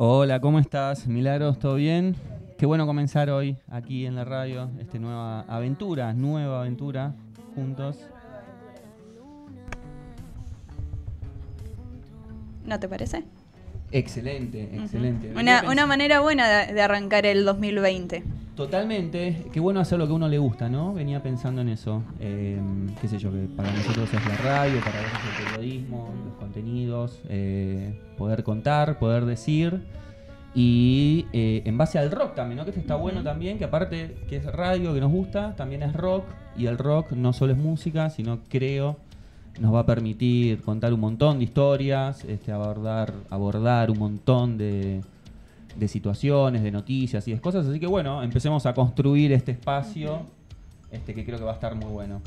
[0.00, 1.08] Hola, ¿cómo estás?
[1.08, 2.14] Milagros, ¿todo bien?
[2.56, 7.16] Qué bueno comenzar hoy aquí en la radio, esta nueva aventura, nueva aventura,
[7.56, 8.08] juntos.
[12.64, 13.24] ¿No te parece?
[13.90, 15.32] Excelente, excelente.
[15.34, 18.22] Una, una manera buena de, de arrancar el 2020.
[18.58, 20.92] Totalmente, qué bueno hacer lo que a uno le gusta, ¿no?
[20.92, 22.02] Venía pensando en eso.
[22.18, 22.58] Eh,
[23.00, 26.34] qué sé yo, que para nosotros es la radio, para vos es el periodismo, los
[26.38, 29.80] contenidos, eh, poder contar, poder decir.
[30.56, 32.64] Y eh, en base al rock también, ¿no?
[32.64, 35.92] Que esto está bueno también, que aparte que es radio, que nos gusta, también es
[35.92, 36.24] rock.
[36.56, 38.96] Y el rock no solo es música, sino creo
[39.60, 45.02] nos va a permitir contar un montón de historias, este, abordar, abordar un montón de,
[45.76, 47.66] de situaciones, de noticias y de cosas.
[47.66, 50.22] Así que bueno, empecemos a construir este espacio
[50.90, 52.20] este, que creo que va a estar muy bueno.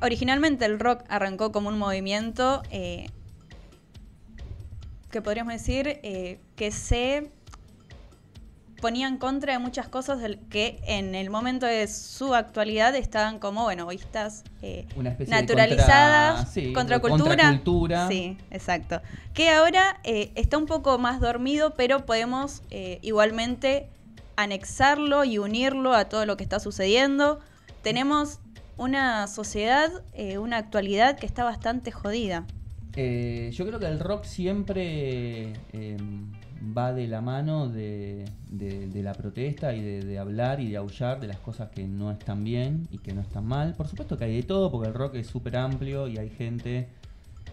[0.00, 3.06] Originalmente el rock arrancó como un movimiento eh,
[5.10, 7.30] que podríamos decir eh, que se
[8.80, 13.38] ponía en contra de muchas cosas del- que en el momento de su actualidad estaban
[13.38, 14.86] como, bueno, vistas eh,
[15.28, 18.08] naturalizadas, contra- sí, contracultura.
[18.08, 19.00] Sí, exacto.
[19.34, 23.88] Que ahora eh, está un poco más dormido, pero podemos eh, igualmente
[24.36, 27.40] anexarlo y unirlo a todo lo que está sucediendo.
[27.82, 28.38] Tenemos
[28.76, 29.90] una sociedad,
[30.40, 32.46] una actualidad que está bastante jodida.
[32.94, 35.52] Yo creo que el rock siempre
[36.76, 40.76] va de la mano de, de- de la protesta y de, de hablar y de
[40.76, 43.74] aullar de las cosas que no están bien y que no están mal.
[43.74, 46.88] Por supuesto que hay de todo, porque el rock es súper amplio y hay gente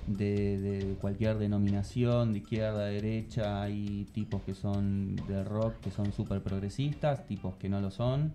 [0.07, 6.11] de, de cualquier denominación, de izquierda, derecha, hay tipos que son del rock que son
[6.13, 8.31] súper progresistas, tipos que no lo son,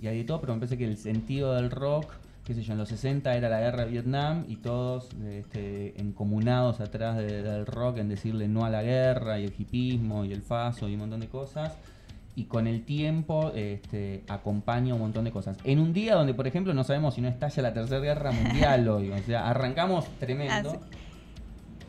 [0.00, 2.06] y hay de todo, pero me parece que el sentido del rock,
[2.44, 6.80] qué sé yo, en los 60 era la guerra de Vietnam y todos este, encomunados
[6.80, 10.42] atrás de- del rock en decirle no a la guerra y el hipismo y el
[10.42, 11.76] faso y un montón de cosas.
[12.34, 15.58] Y con el tiempo este, acompaña un montón de cosas.
[15.64, 18.32] En un día donde, por ejemplo, no sabemos si no estalla la Tercera Guerra
[18.72, 19.10] Mundial hoy.
[19.10, 20.70] O sea, arrancamos tremendo.
[20.70, 20.78] Así-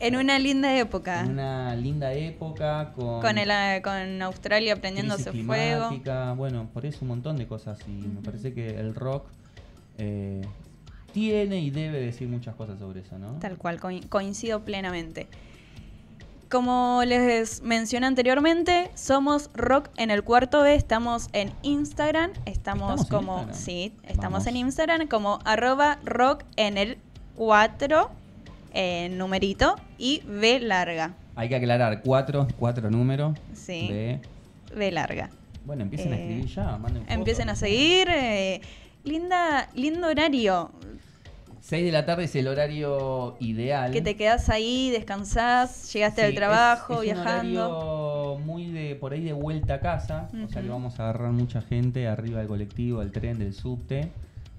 [0.00, 1.20] En una linda época.
[1.22, 6.34] En una linda época con, Con, el, eh, con Australia prendiéndose fuego.
[6.36, 7.78] Bueno, por eso un montón de cosas.
[7.88, 9.26] Y me parece que el rock
[9.98, 10.42] eh,
[11.12, 13.34] tiene y debe decir muchas cosas sobre eso, ¿no?
[13.40, 15.26] Tal cual, coin- coincido plenamente.
[16.50, 23.00] Como les mencioné anteriormente, somos Rock en el cuarto B, estamos en Instagram, estamos, ¿Estamos
[23.00, 23.54] en como, Instagram?
[23.64, 24.46] sí, estamos Vamos.
[24.46, 26.98] en Instagram como arroba rock en el
[27.34, 28.08] 4,
[28.72, 33.36] eh, numerito, y B larga, Hay que aclarar, cuatro, cuatro números.
[33.54, 34.20] Sí.
[34.76, 35.30] B larga.
[35.64, 37.16] Bueno, empiecen a Eh, escribir ya, manden fotos.
[37.16, 38.60] Empiecen a seguir, eh,
[39.04, 40.70] linda, lindo horario,
[41.60, 43.90] 6 de la tarde es el horario ideal.
[43.90, 47.68] que te quedas ahí, descansás, llegaste Sí, es- trabajo, es, viajando.
[47.68, 50.28] Un horario muy de por ahí de vuelta a casa.
[50.44, 54.10] O sea que vamos a agarrar mucha gente arriba del colectivo, del tren, del subte.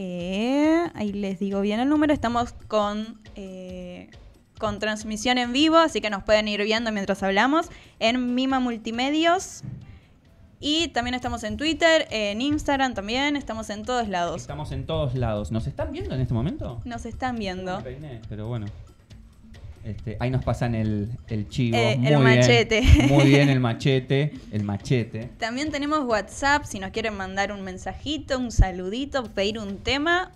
[0.00, 2.14] Eh, ahí les digo bien el número.
[2.14, 4.08] Estamos con, eh,
[4.60, 7.66] con transmisión en vivo, así que nos pueden ir viendo mientras hablamos.
[7.98, 9.64] En Mima Multimedios.
[10.60, 13.34] Y también estamos en Twitter, en Instagram también.
[13.34, 14.40] Estamos en todos lados.
[14.40, 15.50] Estamos en todos lados.
[15.50, 16.80] ¿Nos están viendo en este momento?
[16.84, 17.78] Nos están viendo.
[17.78, 18.66] Me peiné, pero bueno.
[19.84, 21.76] Este, ahí nos pasan el, el chivo.
[21.76, 22.22] Eh, el muy bien.
[22.22, 22.82] machete.
[23.08, 24.32] Muy bien, el machete.
[24.52, 25.30] El machete.
[25.38, 30.32] También tenemos WhatsApp, si nos quieren mandar un mensajito, un saludito, pedir un tema,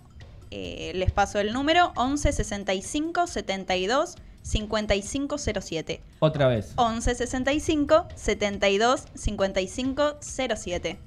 [0.51, 6.01] eh, les paso el número 11 65 72 55 07.
[6.19, 6.73] Otra vez.
[6.75, 10.97] 11 65 72 55 07.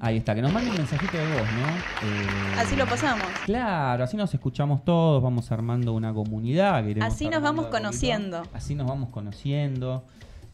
[0.00, 1.68] Ahí está, que nos manden un mensajito de voz, ¿no?
[2.08, 3.26] Eh, Así lo pasamos.
[3.44, 6.84] Claro, así nos escuchamos todos, vamos armando una comunidad.
[7.00, 7.82] Así nos vamos poquito.
[7.82, 8.42] conociendo.
[8.52, 10.04] Así nos vamos conociendo.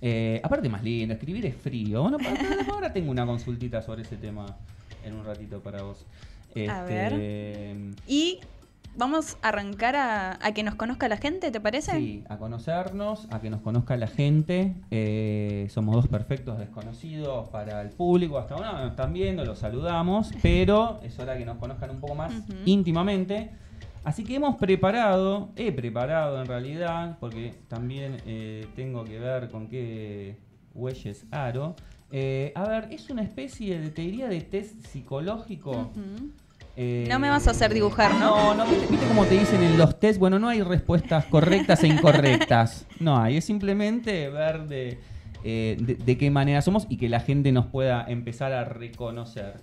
[0.01, 2.03] Eh, aparte más lindo, escribir es frío.
[2.03, 2.19] Bueno,
[2.73, 4.47] ahora tengo una consultita sobre ese tema
[5.05, 6.07] en un ratito para vos.
[6.71, 7.13] A ver.
[7.13, 7.77] Este,
[8.07, 8.41] Y
[8.97, 11.93] vamos a arrancar a, a que nos conozca la gente, ¿te parece?
[11.93, 14.75] Sí, a conocernos, a que nos conozca la gente.
[14.91, 18.39] Eh, somos dos perfectos desconocidos para el público.
[18.39, 22.15] Hasta ahora nos están viendo, los saludamos, pero es hora que nos conozcan un poco
[22.15, 22.33] más
[22.65, 23.51] íntimamente.
[24.05, 29.69] Así que hemos preparado, he preparado en realidad, porque también eh, tengo que ver con
[29.69, 30.37] qué
[30.75, 31.75] huelles aro.
[32.13, 35.71] Eh, a ver, es una especie de, te diría, de test psicológico.
[35.71, 36.31] Ujú.
[36.77, 38.55] Eh, No me vas a hacer dibujar, ¿no?
[38.55, 40.19] No, no, ¿viste, viste cómo te dicen en los test?
[40.19, 42.87] Bueno, no hay respuestas correctas e incorrectas.
[43.01, 44.99] No hay, es simplemente ver de,
[45.45, 49.55] eh, de, de qué manera somos y que la gente nos pueda empezar a reconocer.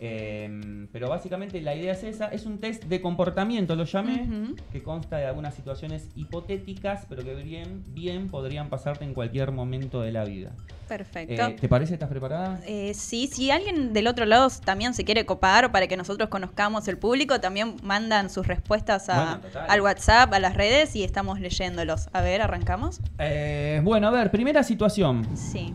[0.00, 4.28] Eh, pero básicamente la idea es esa, es un test de comportamiento, lo llamé,
[4.72, 10.00] que consta de algunas situaciones hipotéticas, pero que bien, bien podrían pasarte en cualquier momento
[10.00, 10.52] de la vida.
[10.88, 11.48] Perfecto.
[11.48, 11.92] Eh, ¿Te parece?
[11.94, 12.60] ¿Estás preparada?
[12.66, 16.88] Eh, sí, si alguien del otro lado también se quiere copar para que nosotros conozcamos
[16.88, 19.66] el público, también mandan sus respuestas a- Bueno, total.
[19.68, 22.08] al WhatsApp, a las redes y estamos leyéndolos.
[22.14, 23.00] A ver, arrancamos.
[23.18, 25.26] Eh, bueno, a ver, primera situación.
[25.36, 25.74] Sí.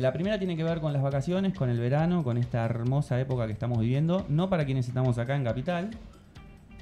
[0.00, 3.46] La primera tiene que ver con las vacaciones, con el verano, con esta hermosa época
[3.46, 4.24] que estamos viviendo.
[4.28, 5.90] No para quienes estamos acá en Capital,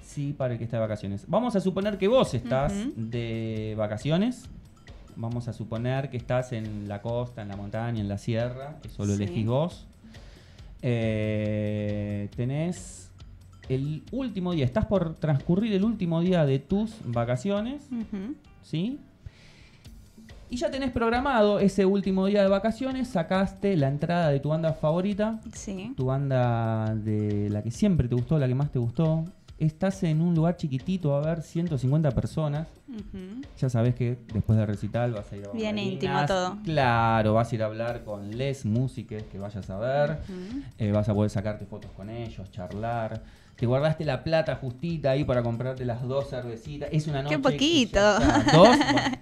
[0.02, 1.25] sí para el que está de vacaciones.
[1.26, 4.44] Vamos a suponer que vos estás de vacaciones.
[5.17, 8.76] Vamos a suponer que estás en la costa, en la montaña, en la sierra.
[8.84, 9.23] Eso lo Sí.
[9.23, 9.87] elegís vos.
[10.82, 13.11] Eh, tenés
[13.70, 17.88] el último día, estás por transcurrir el último día de tus vacaciones.
[18.62, 19.00] ¿sí?
[20.48, 24.72] Y ya tenés programado ese último día de vacaciones, sacaste la entrada de tu banda
[24.75, 25.93] favorita, Sí.
[25.96, 29.25] tu banda de la que siempre te gustó, la que más te gustó.
[29.58, 32.69] Estás en un lugar chiquitito, a ver, 150 personas.
[33.58, 36.58] Ya sabes que después del recital vas a ir a Bien íntimo todo.
[36.62, 40.19] Claro, vas a ir a hablar con les músicos que vayas a ver.
[40.78, 43.22] Eh, vas a poder sacarte fotos con ellos, charlar.
[43.56, 46.91] Te guardaste la plata justita ahí para comprarte las dos cervecitas.
[46.93, 47.37] Es una noche.
[47.37, 48.00] Qué poquito.
[48.53, 48.76] ¿Dos?
[48.76, 49.19] Bueno,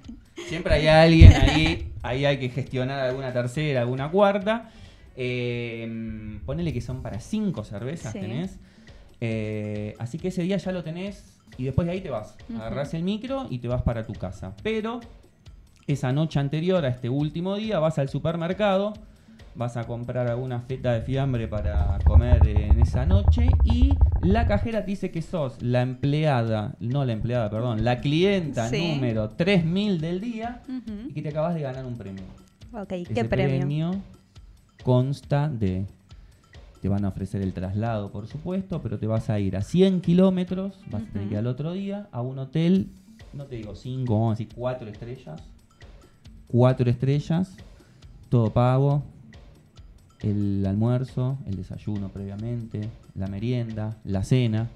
[0.48, 1.92] siempre hay alguien ahí.
[2.02, 4.70] Ahí hay que gestionar alguna tercera, alguna cuarta.
[5.16, 8.20] Eh, ponele que son para cinco cervezas, Sí.
[8.20, 8.58] tenés.
[9.20, 12.34] Eh, así que ese día ya lo tenés y después de ahí te vas.
[12.56, 14.52] Agarrás el micro y te vas para tu casa.
[14.62, 15.00] Pero
[15.86, 18.94] esa noche anterior a este último día vas al supermercado,
[19.56, 23.92] vas a comprar alguna feta de fiambre para comer en esa noche y
[24.22, 28.94] la cajera te dice que sos la empleada, no la empleada, perdón, la clienta Sí.
[28.94, 30.62] número 3000 del día
[31.08, 32.24] y que te acabas de ganar un premio.
[32.72, 33.92] Ok, Ese ¿qué premio?
[34.82, 35.86] consta de.
[36.82, 40.00] Te van a ofrecer el traslado, por supuesto, pero te vas a ir a 100
[40.02, 42.88] kilómetros, vas a tener que ir al otro día a un hotel,
[43.32, 45.40] no te digo 5, vamos a decir 4 estrellas.
[46.48, 47.56] 4 estrellas,
[48.28, 49.02] todo pago,
[50.24, 54.68] el almuerzo, el desayuno previamente, la merienda, la cena.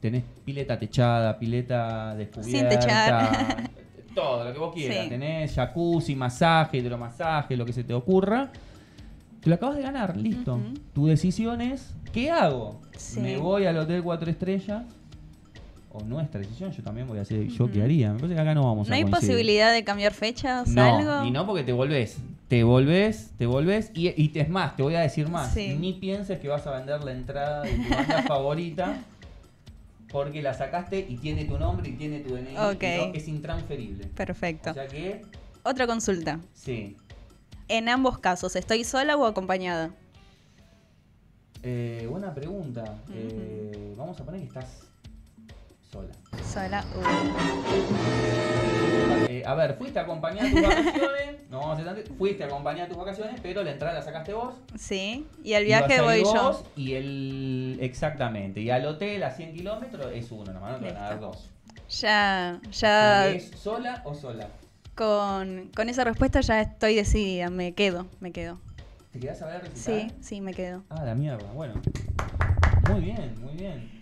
[0.00, 2.68] Tenés pileta techada, pileta descubierta.
[2.68, 3.70] techar.
[4.14, 5.04] Todo lo que vos quieras.
[5.04, 5.08] Sí.
[5.08, 8.52] Tenés jacuzzi, masaje, hidromasaje, lo que se te ocurra.
[9.40, 10.58] Te lo acabas de ganar, listo.
[10.92, 12.80] Tu decisión es, ¿qué hago?
[12.96, 13.20] Sí.
[13.20, 14.84] ¿Me voy al hotel 4 estrellas?
[15.92, 17.72] O nuestra decisión, yo también voy a decir yo Ujú.
[17.72, 18.12] qué haría.
[18.12, 19.28] Me parece que acá no vamos ¿No a hay coincidir.
[19.30, 20.68] posibilidad de cambiar fechas?
[20.68, 21.24] No, algo?
[21.26, 22.18] y no porque te volvés.
[22.54, 25.52] Te volvés, te volvés y, y te es más, te voy a decir más.
[25.52, 25.76] Sí.
[25.76, 29.02] Ni pienses que vas a vender la entrada de tu banda favorita
[30.12, 32.52] porque la sacaste y tiene tu nombre y tiene tu DNI.
[32.52, 32.82] y Ok.
[33.08, 34.06] no- es intransferible.
[34.06, 34.70] Perfecto.
[34.70, 35.22] O sea que,
[35.64, 36.38] Otra consulta.
[36.52, 36.96] sí.
[37.66, 39.90] En ambos casos, ¿estoy sola o acompañada?
[41.64, 42.84] Eh, buena pregunta.
[43.12, 44.86] Eh, vamos a poner que estás
[45.94, 46.12] sola.
[46.52, 46.84] Sola.
[46.96, 47.02] Uh.
[49.28, 51.34] Eh, a ver, fuiste a acompañar tus vacaciones.
[51.50, 52.14] No vamos a hacer tanto.
[52.14, 54.54] Fuiste a acompañar tus vacaciones, pero la entrada la sacaste vos.
[54.76, 55.24] Sí.
[55.44, 56.32] Y el viaje voy yo.
[56.32, 57.78] vos Y el.
[57.80, 58.60] Exactamente.
[58.60, 61.48] Y al hotel a 100 kilómetros es uno, nomás no te van a dar dos.
[62.00, 64.48] Ya, ya ¿Es sola o sola?
[64.96, 67.50] con, con esa respuesta ya estoy decidida.
[67.50, 68.58] Me quedo, me quedo.
[69.12, 70.10] ¿Te quedás a ver el recital?
[70.10, 70.82] Sí, sí, me quedo.
[70.88, 71.52] Ah, la mierda.
[71.52, 71.74] Bueno.
[72.90, 73.93] Muy bien, muy bien.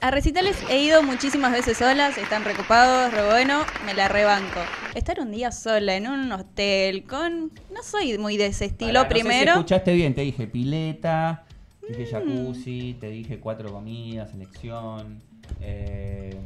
[0.00, 4.60] A recitales he ido muchísimas veces solas, están recopados, re bueno, me la rebanco.
[4.94, 7.50] Estar un día sola en un hotel con...
[7.74, 9.52] No soy muy de ese estilo no sé si primero.
[9.52, 11.44] escuchaste bien, te dije pileta,
[11.80, 12.10] te dije Mm.
[12.12, 15.20] jacuzzi, te dije cuatro comidas, selección.
[15.60, 16.36] Eh,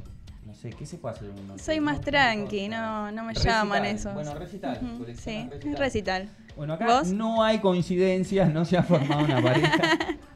[0.47, 1.31] no sé, ¿qué se puede hacer?
[1.63, 4.15] Soy más tranqui, no, no me Recital, llaman esos.
[4.15, 4.79] Bueno, recital.
[4.83, 5.79] Ujú, coleccionás Sí, recital.
[5.79, 6.29] recital.
[6.57, 7.09] Bueno, acá ¿Vos?
[7.09, 9.99] no hay coincidencias, no se ha formado una pareja.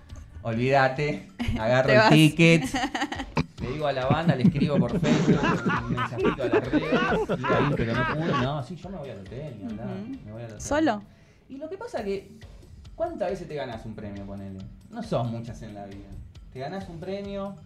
[0.45, 1.27] Olvídate,
[1.59, 2.11] agarro el vas.
[2.11, 2.65] ticket,
[3.63, 5.41] le digo a la banda, le escribo por Facebook,
[5.87, 8.33] un mensajito a las redes, ir, pero no pude.
[8.43, 9.87] No, sí, yo me voy al hotel, ni hablar,
[10.27, 10.61] me voy al hotel.
[10.61, 11.03] ¿Solo?
[11.49, 12.31] Y lo que pasa que,
[12.95, 14.59] ¿cuántas veces te ganas un premio, ponele?
[14.91, 16.09] No son muchas en la vida.
[16.53, 17.57] Te ganas un premio,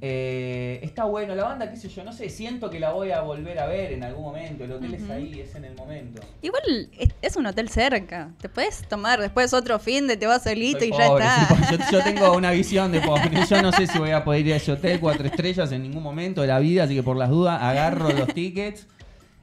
[0.00, 3.20] Eh, está bueno la banda, qué sé yo, no sé, siento que la voy a
[3.20, 4.62] volver a ver en algún momento.
[4.62, 6.22] El hotel es ahí, es en el momento.
[6.40, 6.88] Igual
[7.20, 8.30] es, un hotel cerca.
[8.40, 11.46] Te puedes tomar después otro fin de te vas solito Soy y ya está.
[11.48, 13.44] sí, yo, yo tengo una visión de pobre.
[13.48, 16.02] Yo no sé si voy a poder ir a ese hotel cuatro estrellas en ningún
[16.02, 18.86] momento de la vida, así que por las dudas agarro los tickets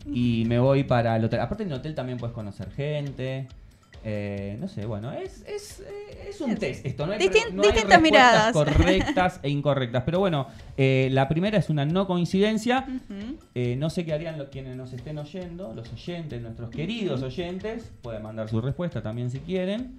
[0.05, 1.41] y me voy para el hotel.
[1.41, 3.47] Aparte en el hotel también puedes conocer gente.
[4.07, 7.07] Eh, no sé, bueno, es, es, eh, es un test esto.
[7.07, 8.53] No hay, Distin- no hay distintas miradas.
[8.53, 10.03] correctas e incorrectas.
[10.05, 10.47] Pero bueno,
[10.77, 12.85] eh, la primera es una no coincidencia.
[13.55, 17.91] Eh, no sé qué harían los quienes nos estén oyendo, los oyentes, nuestros queridos oyentes.
[18.03, 19.97] Pueden mandar su respuesta también si quieren.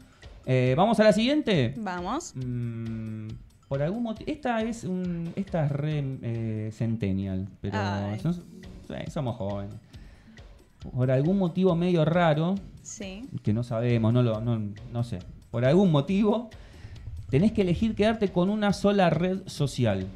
[0.76, 1.74] Vamos a la siguiente.
[1.76, 2.32] Vamos.
[2.36, 3.26] Mm,
[3.66, 4.30] por algún motivo.
[4.30, 5.32] Esta es un.
[5.34, 7.48] Esta es re centennial.
[7.60, 7.76] Pero
[8.22, 8.44] son-
[9.12, 9.74] somos jóvenes.
[10.90, 13.28] Por algún motivo medio raro, Sí.
[13.42, 14.60] que no sabemos, no lo, no,
[14.92, 15.18] no sé.
[15.50, 16.50] Por algún motivo,
[17.30, 20.06] tenés que elegir quedarte con una sola red social.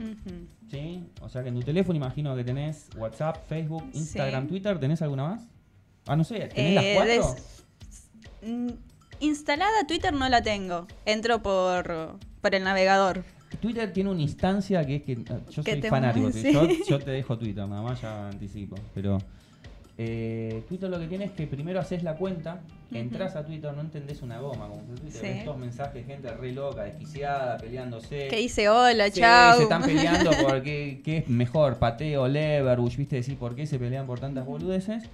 [0.70, 1.02] ¿Sí?
[1.20, 4.48] O sea que en tu teléfono imagino que tenés WhatsApp, Facebook, Instagram, Sí.
[4.50, 4.78] Twitter.
[4.78, 5.42] ¿Tenés alguna más?
[6.06, 7.12] Ah, no sé, ¿tenés Eh, las cuatro?
[7.32, 7.64] des-
[8.42, 8.68] Mm,
[9.20, 10.86] Instalada Twitter no la tengo.
[11.04, 13.22] Entro por, por el navegador.
[13.60, 15.16] Twitter tiene una instancia que es que
[15.50, 16.30] yo soy fanático.
[16.30, 18.76] yo, yo te dejo Twitter, nada más ya anticipo.
[18.94, 19.18] Pero
[20.02, 23.82] eh, Twitter lo que tiene es que primero haces la cuenta, entras a Twitter, no
[23.82, 24.66] entendés una goma.
[24.68, 25.46] Como Twitter Sí.
[25.46, 28.28] ves mensajes de gente re loca, desquiciada, peleándose.
[28.28, 29.58] Que dice hola, Sí, chao.
[29.58, 33.78] se están peleando por qué, qué es mejor, pateo, leverbush, viste decir por qué se
[33.78, 35.04] pelean por tantas boludeces.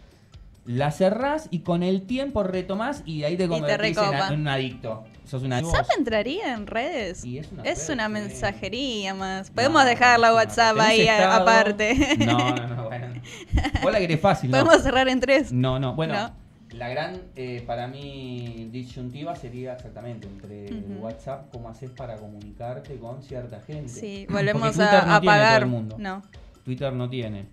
[0.67, 4.29] La cerrás y con el tiempo retomás y ahí te te convertís en, recopa.
[4.35, 5.05] en un adicto.
[5.25, 7.25] Sos una ¿WhatsApp entraría en redes?
[7.25, 8.13] Y es una Es red, una sí.
[8.13, 9.51] mensajería más.
[9.51, 10.83] Podemos No, dejar la WhatsApp red.
[10.85, 12.17] ahí aparte.
[12.25, 12.86] No, no, no.
[13.83, 14.59] Vos la querés fácil, ¿no?
[14.59, 15.53] Podemos cerrar en tres.
[15.53, 16.15] No, no, bueno.
[16.15, 16.47] No.
[16.73, 20.69] La gran, eh, para mí, disyuntiva sería exactamente entre.
[21.01, 23.89] WhatsApp, cómo haces para comunicarte con cierta gente.
[23.89, 25.63] Sí, volvemos a, no a tiene todo pagar.
[25.63, 25.97] el mundo.
[25.99, 26.23] No.
[26.65, 27.47] Twitter no tiene.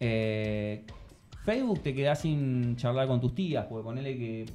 [0.00, 0.84] Eh,
[1.44, 4.46] Facebook te quedás sin charlar con tus tías, porque ponele que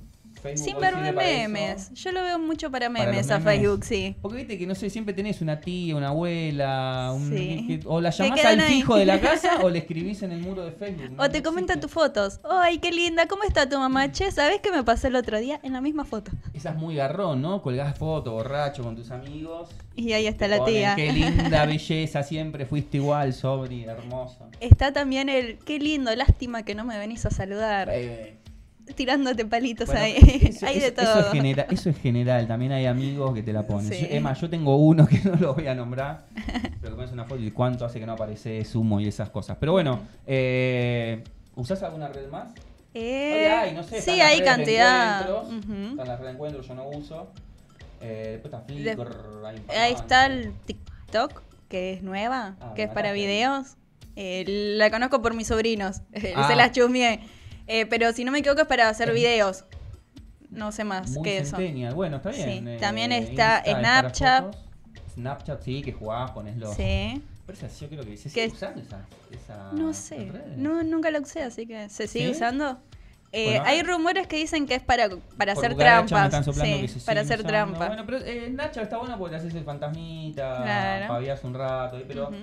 [0.43, 1.49] Facebook Sin hoy ver sirve para eso.
[1.49, 1.93] memes.
[1.93, 3.59] Yo lo veo mucho para memes a memes.
[3.59, 4.15] Facebook, sí.
[4.21, 7.65] Porque viste que no sé, siempre tenés una tía, una abuela, un- Sí.
[7.67, 8.73] que- o la llamás al ahí.
[8.75, 11.11] fijo de la casa o le escribís en el muro de Facebook.
[11.11, 11.23] ¿no?
[11.23, 11.87] O te No comenta existe.
[11.87, 12.39] tus fotos.
[12.49, 13.27] ¡Ay, qué linda!
[13.27, 14.11] ¿Cómo está tu mamá?
[14.11, 15.59] Che, ¿sabés qué me pasó el otro día?
[15.63, 16.31] En la misma foto.
[16.53, 17.61] Esa es muy garrón, ¿no?
[17.61, 19.69] Colgás foto borracho con tus amigos.
[19.95, 20.95] Y ahí está la ponen, tía.
[20.95, 24.45] Qué linda belleza, siempre fuiste igual, sobri, hermosa.
[24.59, 27.89] Está también el qué lindo, lástima que no me venís a saludar.
[28.95, 30.15] Tirándote palitos bueno, ahí.
[30.43, 31.05] eso, Hay de todo.
[31.05, 33.91] eso es genera- eso es general, también hay amigos que te la ponen.
[33.91, 34.19] Sí.
[34.19, 36.25] Más, yo tengo uno que no lo voy a nombrar,
[36.81, 39.57] pero que pones una foto y cuánto hace que no aparece sumo y esas cosas.
[39.59, 41.23] Pero bueno, eh,
[41.55, 42.49] ¿usás alguna red más?
[42.93, 45.21] Eh, Oye, hay, no sé, sí, hay cantidad.
[45.21, 47.31] Están las redes de encuentros, yo no uso.
[48.01, 48.99] Eh, después está Flickr,
[49.39, 49.45] un
[49.77, 53.77] Ahí está el TikTok, que es nueva, Ah, que es para videos.
[54.15, 54.43] Eh,
[54.77, 56.01] la conozco por mis sobrinos,
[56.35, 56.47] Ah.
[56.47, 57.21] se las chumié.
[57.67, 59.65] Eh, pero si no me equivoco es para hacer Es- videos.
[60.49, 61.55] No sé más Muy que eso.
[61.57, 61.95] centennial.
[61.95, 62.67] Bueno, está Sí, bien.
[62.67, 64.55] eh, también está Insta Snapchat.
[65.15, 66.75] Snapchat, sí, que jugás, pones los.
[66.75, 67.21] Sí.
[67.45, 70.29] Pero esa, yo creo que se sigue usando esa, esa No sé.
[70.31, 70.55] red.
[70.55, 72.31] No, nunca la usé, así que se sigue ¿Sí?
[72.31, 72.77] usando.
[73.31, 76.45] Eh, Bueno, hay rumores que dicen que es para, para hacer trampas.
[76.45, 77.47] Sí, para hacer usando.
[77.47, 77.87] trampa.
[77.87, 81.07] Bueno, pero eh, Snapchat está bueno porque te haces el fantasmita, Claro.
[81.07, 81.99] pavías un rato.
[82.07, 82.35] Pero Ujú.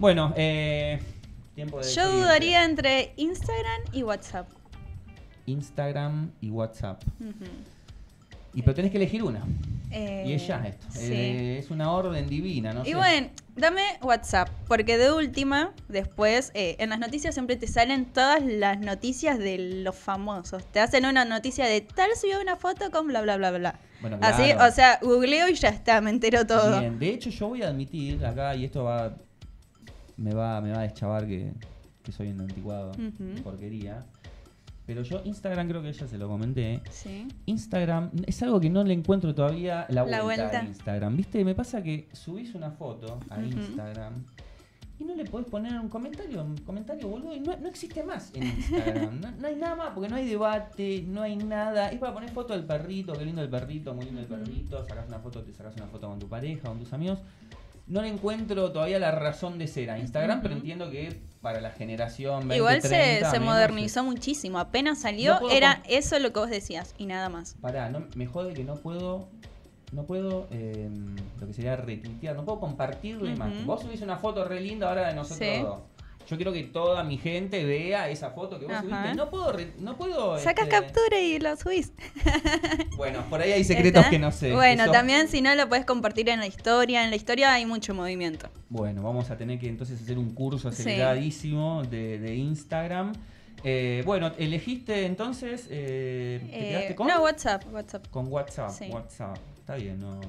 [0.00, 1.00] bueno, eh,
[1.56, 1.92] tiempo de.
[1.92, 4.48] Yo dudaría entre Instagram y WhatsApp.
[5.46, 7.02] Instagram y WhatsApp.
[8.54, 9.42] Y pero tenés que elegir una.
[9.90, 10.86] Eh, y es ya esto.
[10.90, 11.12] sí.
[11.12, 12.82] Eh, es una orden divina, ¿no?
[12.82, 12.94] Y sé.
[12.96, 18.42] bueno, dame WhatsApp, porque de última, después, eh, en las noticias siempre te salen todas
[18.42, 20.64] las noticias de los famosos.
[20.72, 23.80] Te hacen una noticia de tal subió una foto con bla, bla, bla, bla.
[24.00, 24.70] Bueno, Así, claro.
[24.70, 26.80] o sea, googleo y ya está, me entero todo.
[26.80, 29.14] Bien, de hecho yo voy a admitir acá, y esto va
[30.16, 31.52] me va, me va a deschavar que,
[32.02, 33.42] que soy un anticuado, Ujú.
[33.42, 34.04] porquería.
[34.86, 36.80] Pero yo Instagram creo que ya se lo comenté.
[36.90, 37.26] Sí.
[37.46, 40.60] Instagram es algo que no le encuentro todavía la vuelta, La vuelta.
[40.60, 41.16] a Instagram.
[41.16, 41.44] ¿Viste?
[41.44, 43.42] Me pasa que subís una foto a.
[43.42, 44.12] Instagram
[44.98, 48.30] y no le podés poner un comentario, un comentario boludo, y no, no existe más
[48.34, 49.20] en Instagram.
[49.20, 51.90] no, no hay nada más, porque no hay debate, no hay nada.
[51.90, 55.06] Es para poner foto del perrito, qué lindo el perrito, muy lindo el perrito, sacás
[55.08, 57.18] una foto, te sacás una foto con tu pareja, con tus amigos.
[57.86, 61.70] No le encuentro todavía la razón de ser a Instagram, pero entiendo que para la
[61.70, 64.58] generación 20, Igual se, 30, se menos, modernizó muchísimo.
[64.58, 67.54] Apenas salió, No era eso lo que vos decías y nada más.
[67.60, 69.28] Pará, no, me jode que no puedo.
[69.92, 70.90] No puedo eh,
[71.40, 73.36] lo que sería retuitear, no puedo compartir la Ujú.
[73.36, 73.66] imagen.
[73.68, 75.62] Vos subís una foto re linda ahora de nosotros Sí.
[75.62, 75.78] dos.
[76.28, 78.82] Yo quiero que toda mi gente vea esa foto que vos Ajá.
[78.82, 79.14] subiste.
[79.14, 80.38] No puedo, re- no puedo.
[80.38, 81.92] Sacas este, captura y lo subís.
[82.96, 84.10] Bueno, por ahí hay secretos ¿Está?
[84.10, 84.52] que no sé.
[84.52, 87.04] Bueno, Eso- también si no lo puedes compartir en la historia.
[87.04, 88.48] En la historia hay mucho movimiento.
[88.68, 90.82] Bueno, vamos a tener que entonces hacer un curso Sí.
[90.82, 93.12] aceleradísimo de, de Instagram.
[93.64, 95.66] Eh, bueno, elegiste entonces.
[95.70, 97.06] eh, ¿Te Eh, quedaste con?
[97.08, 98.06] No, WhatsApp, WhatsApp.
[98.08, 98.70] Con WhatsApp.
[98.70, 98.88] Sí.
[98.90, 99.36] WhatsApp.
[99.58, 100.20] Está bien, ¿no?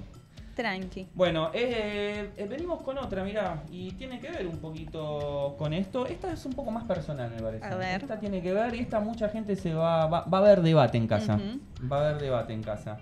[0.58, 1.08] Tranqui.
[1.14, 6.08] Bueno, eh, eh, venimos con otra, mirá, y tiene que ver un poquito con esto.
[6.08, 7.64] Esta es un poco más personal, me parece.
[7.64, 8.02] A ver.
[8.02, 10.98] Esta tiene que ver y esta mucha gente se va, va, va a haber debate
[10.98, 11.40] en casa.
[11.90, 12.98] Va a haber debate en casa.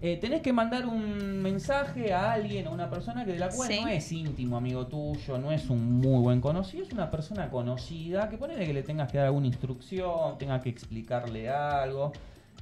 [0.00, 3.68] Eh, tenés que mandar un mensaje a alguien, a una persona que de la cual
[3.68, 3.80] Sí.
[3.80, 8.28] no es íntimo amigo tuyo, no es un muy buen conocido, es una persona conocida
[8.28, 12.12] que ponele que le tengas que dar alguna instrucción, tengas que explicarle algo.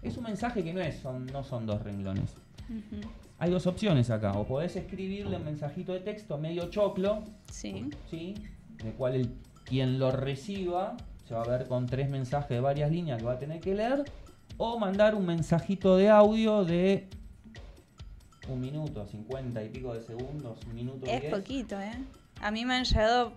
[0.01, 2.31] Es un mensaje que no es, son, no son dos renglones.
[2.71, 3.03] Ujú.
[3.39, 4.33] Hay dos opciones acá.
[4.33, 7.91] O podés escribirle un mensajito de texto medio choclo, Sí.
[8.11, 8.35] ¿sí?
[8.83, 9.31] De cual el,
[9.65, 10.97] quien lo reciba
[11.29, 13.75] se va a ver con tres mensajes de varias líneas que va a tener que
[13.75, 14.05] leer.
[14.57, 17.09] O mandar un mensajito de audio de
[18.49, 21.35] un minuto, cincuenta y pico de segundos, un minuto Es diez.
[21.35, 21.93] poquito, ¿eh?
[22.41, 23.33] A mí me han llegado,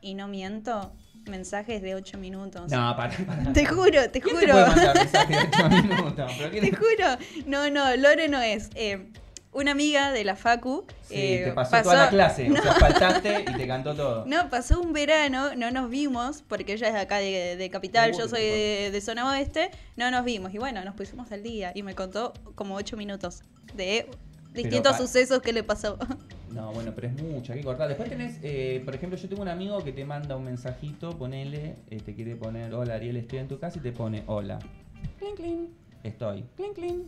[0.00, 0.92] y no miento,
[1.28, 2.70] mensajes de 8 minutos.
[2.70, 3.52] No, para, para.
[3.52, 4.46] Te juro, te ¿Quién juro.
[4.46, 6.32] te puede mandar mensaje de ocho minutos?
[6.38, 7.46] ¿Pero quién- Te juro.
[7.46, 8.70] No, no, Lore no es.
[8.76, 9.08] Eh,
[9.52, 10.84] una amiga de la Facu.
[11.02, 14.24] Sí, eh, te pasó, toda la clase, No, o sea, faltaste y te cantó todo.
[14.26, 18.12] no, pasó un verano, no nos vimos, porque ella es de acá de, de Capital,
[18.12, 20.52] Uy, yo soy de, de zona oeste, no nos vimos.
[20.54, 23.42] Y bueno, nos pusimos al día y me contó como 8 minutos
[23.74, 24.06] de
[24.52, 25.98] distintos sucesos que le pasó.
[26.52, 27.88] No, bueno, pero es mucho, hay que cortar.
[27.88, 31.76] Después tenés, eh, por ejemplo, yo tengo un amigo que te manda un mensajito, ponele,
[31.88, 34.58] eh, te quiere poner, hola Ariel, estoy en tu casa y te pone, hola.
[35.18, 35.70] Clink, clink,
[36.02, 36.44] estoy.
[36.56, 37.06] Clink, clink.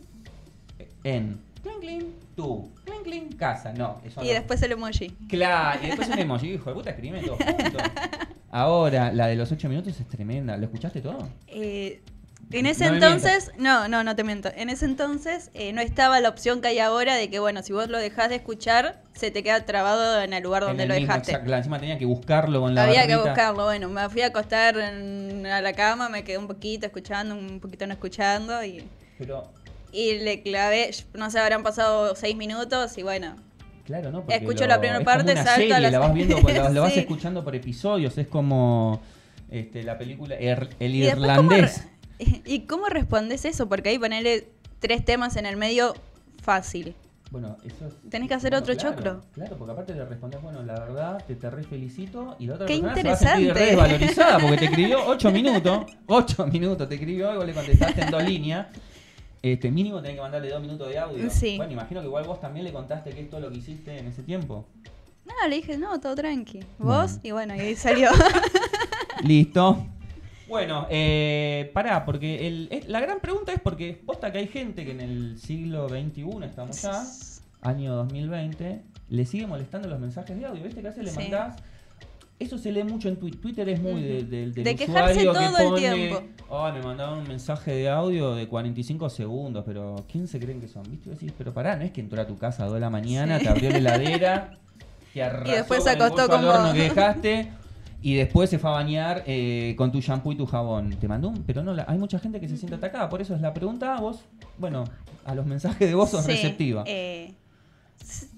[1.03, 1.39] En.
[1.65, 2.05] Clink, clink.
[2.35, 2.71] Tú.
[2.85, 3.37] Clink, clink.
[3.37, 3.73] Casa.
[3.73, 4.33] No, eso y no.
[4.33, 5.09] después el emoji.
[5.27, 7.77] Claro, y después un emoji, hijo de puta, escribime todo junto.
[8.51, 10.55] Ahora, la de los 8 minutos es tremenda.
[10.57, 11.27] ¿Lo escuchaste todo?
[11.47, 12.01] Eh,
[12.51, 14.49] en ese No entonces, no, no, no te miento.
[14.55, 17.73] En ese entonces eh, no estaba la opción que hay ahora de que, bueno, si
[17.73, 20.95] vos lo dejás de escuchar, se te queda trabado en el lugar donde En lo
[20.95, 21.31] el mismo, dejaste.
[21.33, 21.53] exacto.
[21.55, 23.31] Encima tenía que buscarlo con la Había que barrita.
[23.31, 23.63] buscarlo.
[23.63, 27.59] Bueno, me fui a acostar en- a la cama, me quedé un poquito escuchando, un
[27.59, 29.51] poquito no escuchando y, Pero,
[29.95, 33.35] y le clavé, no sé, habrán pasado seis minutos y bueno.
[33.85, 34.21] Claro, ¿no?
[34.21, 36.13] Porque Escucho lo- la primera es como parte, una salto a serie, la la vas
[36.13, 36.99] viendo, lo, lo vas Sí.
[36.99, 38.99] escuchando por episodios, es como
[39.49, 41.87] este, la película Er- El Y después, ¿cómo Irlandés.
[42.45, 43.69] ¿Y cómo respondes eso?
[43.69, 44.47] Porque ahí ponerle
[44.79, 45.93] tres temas en el medio
[46.41, 46.95] fácil.
[47.31, 49.21] Bueno, eso es- Tenés que hacer bueno, otro claro, choclo.
[49.33, 52.65] Claro, porque aparte le respondes, bueno, la verdad, te, te re felicito y la otra
[52.65, 53.65] Qué persona se va a interesante.
[53.65, 58.23] desvalorizada porque te escribió 8 minutos, 8 minutos te escribió vos le contestaste en dos
[58.23, 58.67] líneas.
[59.53, 61.29] Este, mínimo tenés que mandarle dos minutos de audio.
[61.29, 61.57] Sí.
[61.57, 64.07] Bueno, imagino que igual vos también le contaste que es todo lo que hiciste en
[64.07, 64.65] ese tiempo.
[65.25, 66.61] No, le dije, no, todo tranqui.
[66.79, 67.01] Bueno.
[67.03, 68.09] Vos, y bueno, y ahí salió.
[69.23, 69.85] Listo.
[70.47, 74.85] Bueno, eh, pará, porque el, es- la gran pregunta es porque posta que hay gente
[74.85, 77.03] que en el siglo XXI estamos ya,
[77.61, 80.63] año 2020, le sigue molestando los mensajes de audio.
[80.63, 81.17] ¿Viste que veces le Sí.
[81.17, 81.55] mandás?
[82.37, 83.39] Eso se lee mucho en Twitter.
[83.41, 86.21] Twitter es muy de, de- del De quejarse todo que el pone, tiempo.
[86.51, 90.67] "Ay, me mandaron un mensaje de audio de 45 segundos, pero ¿quién se creen que
[90.67, 90.83] son?
[90.83, 91.09] ¿Viste?
[91.09, 92.89] Y decís, pero pará, no es que entró a tu casa a 2 de la
[92.89, 93.45] mañana, Sí.
[93.45, 94.51] te abrió la heladera,
[95.13, 97.51] te arrasó después con se el acostó pollo al como- horno que dejaste
[98.01, 100.89] y después se fue a bañar eh, con tu shampoo y tu jabón.
[100.99, 101.41] Te mandó un...
[101.43, 103.97] Pero no, la- hay mucha gente que se siente atacada, por eso es la pregunta.
[104.01, 104.25] Vos,
[104.57, 104.83] bueno,
[105.23, 106.83] a los mensajes de vos sos Sí, receptiva.
[106.85, 107.33] eh,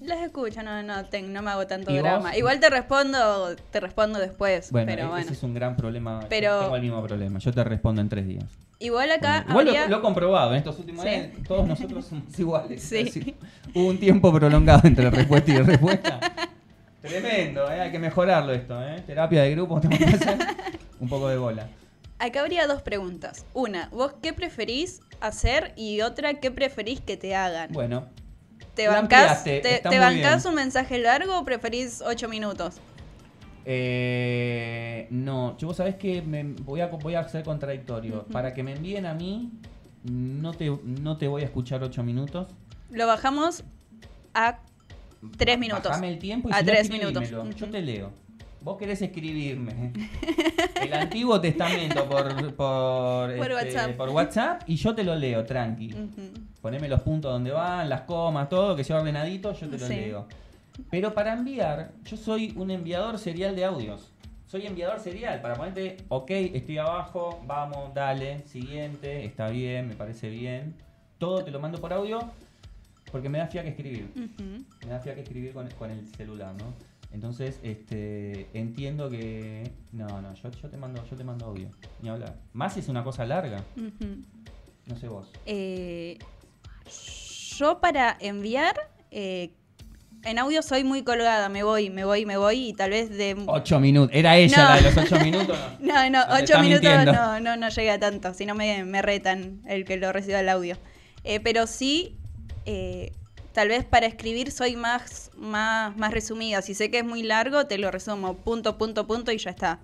[0.00, 2.28] las escucho, no, no, ten- no me hago tanto ¿Y drama.
[2.30, 2.36] vos?
[2.38, 4.70] Igual te respondo, te respondo después.
[4.72, 5.24] Bueno, pero e- bueno.
[5.24, 6.20] ese es un gran problema.
[6.28, 7.38] Pero- tengo el mismo problema.
[7.38, 8.44] Yo te respondo en tres días.
[8.80, 11.08] Igual acá Igual lo- he comprobado en estos últimos Sí.
[11.08, 11.32] años.
[11.46, 12.82] Todos nosotros somos iguales.
[12.82, 13.04] Sí.
[13.04, 13.34] Decir,
[13.74, 16.20] hubo un tiempo prolongado entre respuesta y respuesta.
[17.02, 17.80] Tremendo, ¿eh?
[17.80, 18.80] hay que mejorarlo esto.
[18.82, 19.02] ¿eh?
[19.06, 20.38] Terapia de grupo, tenemos que hacer
[21.00, 21.68] un poco de bola.
[22.18, 23.46] Acá habría dos preguntas.
[23.54, 25.72] Una, ¿vos qué preferís hacer?
[25.76, 27.70] Y otra, ¿qué preferís que te hagan?
[27.72, 28.06] Bueno,
[28.78, 30.48] ¿Te bancás, ampliaste, te, bien.
[30.48, 32.76] un mensaje largo o preferís ocho minutos?
[33.64, 38.24] eh, no, yo vos sabés que me voy, a, voy a ser contradictorio.
[38.26, 39.50] Para que me envíen a mí,
[40.04, 42.46] no te, no te voy a escuchar ocho minutos.
[42.90, 43.64] Lo bajamos
[44.32, 44.60] a
[45.36, 45.90] tres minutos.
[45.90, 47.56] Bajame el tiempo y A si no, minutos.
[47.56, 48.12] Yo te leo.
[48.62, 49.92] Vos querés escribirme
[50.82, 53.96] el Antiguo Testamento por, por, Por este, WhatsApp.
[53.96, 55.92] por WhatsApp y yo te lo leo, tranqui.
[55.94, 56.32] Ujú.
[56.60, 59.94] Poneme los puntos donde van, las comas, todo, que sea ordenadito, yo te lo Sí.
[59.94, 60.26] leo.
[60.90, 64.12] Pero para enviar, yo soy un enviador serial de audios.
[64.46, 70.30] Soy enviador serial, para ponerte, ok, estoy abajo, vamos, dale, siguiente, está bien, me parece
[70.30, 70.74] bien.
[71.18, 72.18] Todo te lo mando por audio
[73.12, 74.08] porque me da fiaca escribir.
[74.84, 76.72] Me da fiaca escribir con, con el celular, ¿no?
[77.12, 79.70] Entonces, este, entiendo que.
[79.92, 81.68] No, no, yo, yo te mando, yo te mando audio.
[82.02, 82.36] Ni hablar.
[82.52, 83.64] Más si es una cosa larga.
[84.86, 85.30] No sé vos.
[85.46, 86.18] Eh,
[87.56, 88.76] yo para enviar,
[89.10, 89.50] eh,
[90.24, 93.36] en audio soy muy colgada, me voy, me voy, me voy y tal vez de...
[93.46, 94.14] Ocho minutos.
[94.14, 94.64] ¿Era ella No.
[94.70, 95.58] la de los ocho minutos?
[95.80, 95.94] No.
[96.10, 97.12] No, te ocho minutos mintiendo.
[97.12, 100.48] no, no, no llega tanto, si no me, me retan el que lo reciba el
[100.48, 100.76] audio.
[101.24, 102.16] Eh, pero sí,
[102.66, 103.12] eh,
[103.58, 106.62] tal vez para escribir soy más, más, más resumida.
[106.62, 109.80] Si sé que es muy largo, te lo resumo punto, punto, punto y ya está.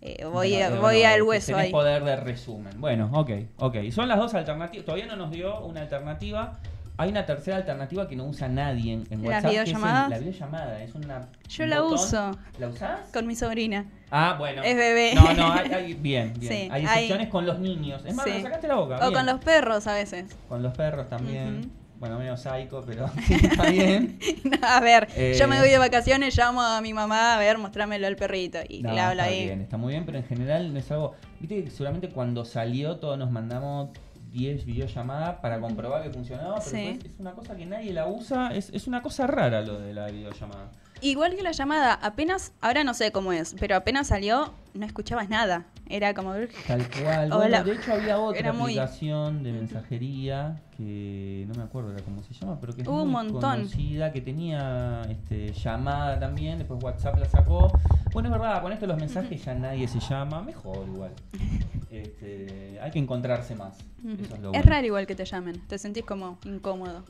[0.00, 1.70] Eh, voy Bueno, a- bueno, voy al hueso ahí.
[1.70, 2.80] poder de resumen.
[2.80, 3.76] Bueno, ok, ok.
[3.92, 4.86] Son las dos alternativas.
[4.86, 6.58] Todavía no nos dio una alternativa.
[6.96, 10.08] Hay una tercera alternativa que no usa nadie en, en ¿Las WhatsApp.
[10.08, 10.82] la videollamada.
[10.82, 11.28] Es una.
[11.46, 11.94] Yo un la botón.
[11.98, 13.00] uso ¿La usás?
[13.12, 13.84] con mi sobrina.
[14.10, 14.62] Ah, bueno.
[14.62, 15.12] Es bebé.
[15.14, 16.52] No, no, hay, hay- bien, bien.
[16.52, 18.02] Sí, hay hay- excepciones con los niños.
[18.06, 18.40] Es más, Sí.
[18.40, 18.96] sacaste la boca.
[18.96, 19.12] O bien.
[19.12, 20.34] con los perros a veces.
[20.48, 21.58] Con los perros también.
[21.60, 21.68] Ujú.
[22.00, 24.18] Bueno, medio psycho, pero está bien.
[24.62, 28.06] a ver, Eh, yo me voy de vacaciones, llamo a mi mamá, a ver, mostrámelo
[28.06, 28.58] al perrito.
[28.68, 29.44] Y No, le hablo está ahí.
[29.44, 31.14] bien, está muy bien, pero en general no es algo.
[31.40, 33.90] Viste que seguramente cuando salió todos nos mandamos
[34.32, 36.98] 10 videollamadas para comprobar que funcionaba, pero Sí.
[37.04, 40.06] es una cosa que nadie la usa, es, es una cosa rara lo de la
[40.06, 40.70] videollamada.
[41.02, 45.28] Igual que la llamada, apenas, ahora no sé cómo es, pero apenas salió, no escuchabas
[45.28, 45.64] nada.
[45.88, 46.32] Era como.
[46.68, 47.30] Tal cual.
[47.34, 52.22] Bueno, de hecho había otra Era muy- aplicación de mensajería que no me acuerdo cómo
[52.22, 53.40] se llama, pero que es Hubo un muy montón.
[53.40, 57.72] conocida, que tenía este, llamada también, después WhatsApp la sacó.
[58.12, 61.12] Bueno, es verdad, con esto los mensajes ya nadie se llama, mejor igual.
[61.90, 63.76] Este, hay que encontrarse más.
[63.76, 64.62] Eso es lo es bueno.
[64.62, 67.04] raro igual que te llamen, te sentís como incómodo.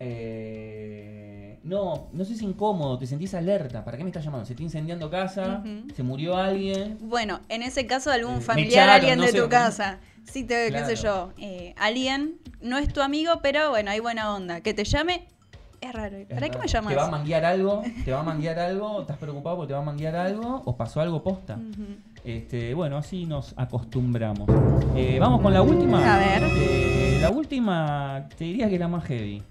[0.00, 3.84] Eh, no, no sé si incómodo, te sentís alerta.
[3.84, 4.46] ¿Para qué me estás llamando?
[4.46, 5.62] Se está incendiando casa,
[5.94, 6.98] se murió alguien.
[7.02, 9.40] Bueno, en ese caso, Eh, algún me familiar, echaron, alguien no de sé.
[9.42, 9.98] tu casa.
[10.24, 11.32] Sí, te, qué sé yo.
[11.38, 14.60] eh, alguien, no es tu amigo, pero bueno, hay buena onda.
[14.60, 15.26] Que te llame,
[15.80, 16.16] es raro.
[16.16, 16.60] Es ¿Para qué raro.
[16.60, 16.90] me llamas?
[16.92, 17.82] ¿Te va a manguear algo?
[18.04, 19.00] ¿Te va a manguear algo?
[19.00, 20.62] ¿Estás preocupado porque te va a manguear algo?
[20.64, 21.58] ¿O pasó algo posta?
[22.24, 24.48] Este, bueno, así nos acostumbramos.
[24.94, 26.14] Eh, Vamos con la última.
[26.14, 26.42] A ver.
[26.56, 29.42] Eh, la última, te diría que es la más heavy.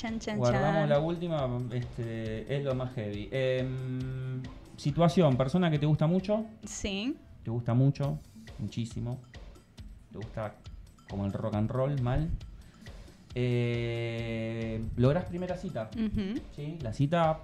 [0.00, 0.88] Chan, chan, Guardamos chan.
[0.88, 3.28] la última, este, es lo más heavy.
[3.30, 4.42] Em,
[4.78, 7.14] situación, persona que te gusta mucho, Sí.
[7.44, 8.18] te gusta mucho,
[8.58, 9.20] muchísimo.
[10.10, 10.54] Te gusta
[11.10, 12.30] como el rock and roll, mal.
[13.34, 15.90] Eh, logras primera cita.
[16.56, 16.78] ¿sí?
[16.80, 17.40] La cita,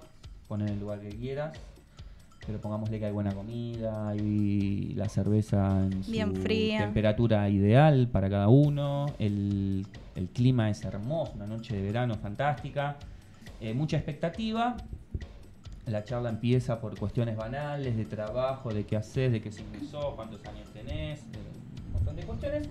[0.47, 1.55] pon en el lugar que quieras.
[2.47, 6.79] Pero pongámosle que hay buena comida, hay la cerveza en su Bien fría.
[6.79, 12.95] temperatura ideal para cada uno, el, el clima es hermoso, una noche de verano fantástica,
[13.59, 14.77] eh, mucha expectativa.
[15.87, 20.15] La charla empieza por cuestiones banales, de trabajo, de qué haces, de qué signo sos,
[20.15, 22.69] cuántos años tenés, de un montón de cuestiones.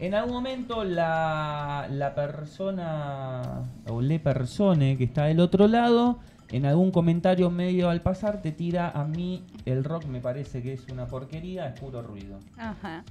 [0.00, 6.18] En algún momento la, la persona o le persone que está del otro lado,
[6.54, 10.74] en algún comentario medio al pasar, te tira a mí el rock me parece que
[10.74, 12.38] es una porquería, es puro ruido.
[12.56, 13.02] Ajá.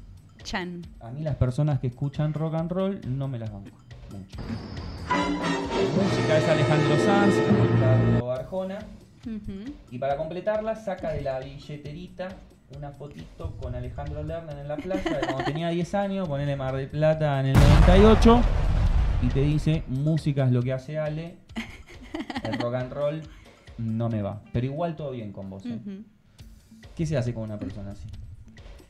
[0.43, 0.81] Chan.
[1.01, 3.77] A mí las personas que escuchan rock and roll no me las banco
[4.11, 4.37] mucho.
[5.95, 8.79] Música es Alejandro Sanz, Ricardo Arjona.
[9.91, 12.29] Y para completarla, saca de la billeterita
[12.77, 16.75] una fotito con Alejandro Lerner en la playa de cuando tenía 10 años, ponele Mar
[16.75, 18.41] del Plata en el 98,
[19.21, 21.37] y te dice, música es lo que hace Ale,
[22.43, 23.21] el rock and roll
[23.77, 24.41] no me va.
[24.51, 25.65] Pero igual todo bien con vos.
[25.65, 25.79] ¿eh?
[25.79, 26.03] Ujú.
[26.95, 28.07] ¿Qué se hace con una persona así?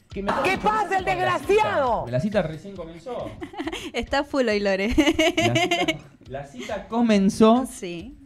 [0.10, 2.06] ¿Qué, me ¿Qué pasa, el desgraciado?
[2.08, 3.30] La cita recién comenzó.
[3.94, 4.90] Está full hoy, Lore.
[4.90, 5.98] La cita,
[6.30, 7.66] la cita comenzó.
[7.66, 8.18] sí.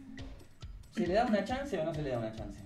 [0.94, 2.60] ¿Se le da una chance o no se le da una chance?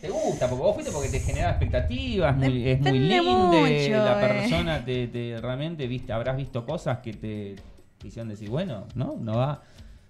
[0.00, 0.48] ¿Te gusta?
[0.48, 4.28] Porque vos fuiste porque te genera expectativas, muy- es muy Depende linda, mucho, la eh.
[4.28, 7.56] persona te, te- realmente viste, habrás visto cosas que te
[8.04, 9.16] hicieron decir, bueno, ¿no?
[9.18, 9.62] No va.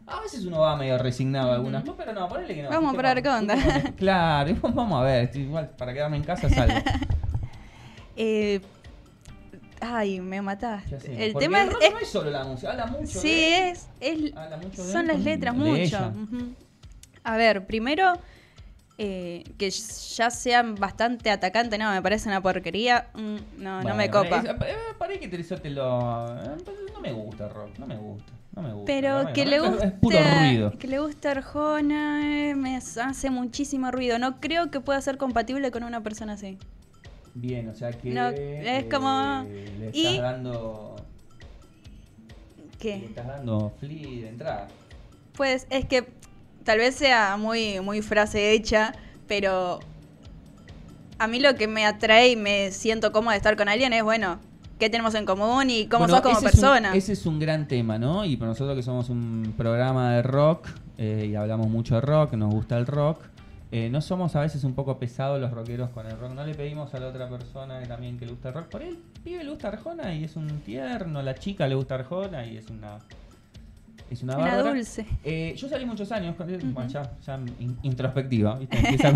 [0.07, 2.69] A veces uno va medio resignado a algunas, no, pero no, ponele que no.
[2.71, 3.93] Vamos a probar con- qué onda.
[3.97, 6.75] Claro, vamos a ver, estoy igual para quedarme en casa salgo.
[8.17, 8.61] Eh,
[9.81, 10.91] ay, me mataste.
[10.91, 11.27] Ya sé.
[11.27, 13.71] El tema el es, rock es- no es solo la música, habla mucho Sí, de
[13.71, 16.13] es, es habla mucho de son él las letras de mucho.
[17.25, 18.13] A ver, primero,
[18.99, 23.09] eh, que ya sean bastante atacante, no, me parece una porquería.
[23.15, 24.39] Mm, no, no me copa.
[24.39, 26.37] es- eh, Para que te eso te lo.
[26.41, 26.57] eh,
[26.93, 28.33] No me gusta el rock, no me gusta.
[28.57, 28.87] No me gusta.
[28.87, 30.73] Pero que no le guste, Es puro ruido.
[30.79, 34.19] que le guste Arjona eh, me hace muchísimo ruido.
[34.19, 36.59] No creo que pueda ser compatible con una persona así.
[37.35, 38.11] Bien, o sea que.
[38.11, 40.97] No, es como- Le estás y- dando.
[42.61, 43.05] Le ¿Qué?
[43.07, 44.69] estás dando flea de entrada.
[45.37, 46.07] Pues es que
[46.65, 48.95] tal vez sea muy, muy frase hecha,
[49.27, 49.81] pero
[51.19, 54.05] a mí lo que me atrae y me siento cómoda de estar con alguien es,
[54.05, 54.39] bueno,
[54.79, 56.95] qué tenemos en común y cómo Bueno, sos como ese es un- persona.
[56.95, 58.25] ese es un gran tema, ¿no?
[58.25, 62.35] Y para nosotros que somos un programa de rock eh, y hablamos mucho de rock,
[62.35, 63.21] nos gusta el rock.
[63.73, 66.33] Eh, no somos a veces un poco pesados los rockeros con el rock.
[66.35, 68.67] No le pedimos a la otra persona que también que le gusta el rock.
[68.67, 71.23] Por él, el pibe le gusta Arjona y es un tierno.
[71.23, 72.99] La chica le gusta Arjona y es una.
[74.11, 74.71] Es una bárbara.
[74.75, 75.07] dulce.
[75.25, 76.89] Eh, yo salí muchos años, con- bueno, Ujú.
[76.89, 78.77] ya, ya in- introspectiva, ¿viste?
[78.99, 79.13] Empieza,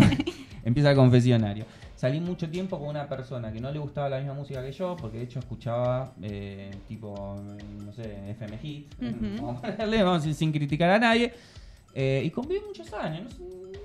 [0.65, 1.65] empieza el confesionario.
[1.99, 4.95] Salí mucho tiempo con una persona que no le gustaba la misma música que yo,
[4.95, 7.35] porque de hecho escuchaba eh, tipo,
[7.83, 8.93] no sé, FM Hit,
[9.41, 11.33] vamos a ponerle, vamos, sin, sin criticar a nadie.
[11.93, 13.37] Eh, y conviví muchos años.
[13.37, 13.81] no sé,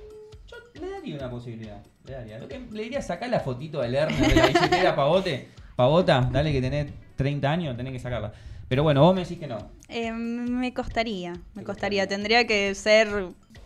[0.47, 1.83] yo le daría una posibilidad.
[2.05, 2.39] Le daría.
[2.39, 5.49] Lo que le diría sacar la fotito del Lerner de la billetera Pavote.
[5.75, 8.33] Pavota, dale que tenés 30 años, tenés que sacarla.
[8.75, 9.59] Pero bueno, vos me decís que no.
[9.89, 12.09] Eh, me costaría, me costaría.
[12.09, 13.07] Tendría que ser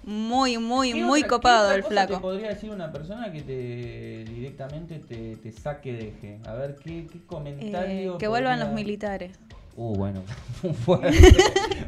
[0.04, 2.16] muy, muy, ¿Qué muy otra- copado el flaco.
[2.16, 6.38] te podría decir una persona que te directamente te, te saque de eje?
[6.46, 8.18] A ver, ¿qué, qué Eh, comentario?
[8.18, 9.30] que vuelvan los militares.
[9.76, 10.20] Uh, bueno,
[10.84, 11.16] fuerte,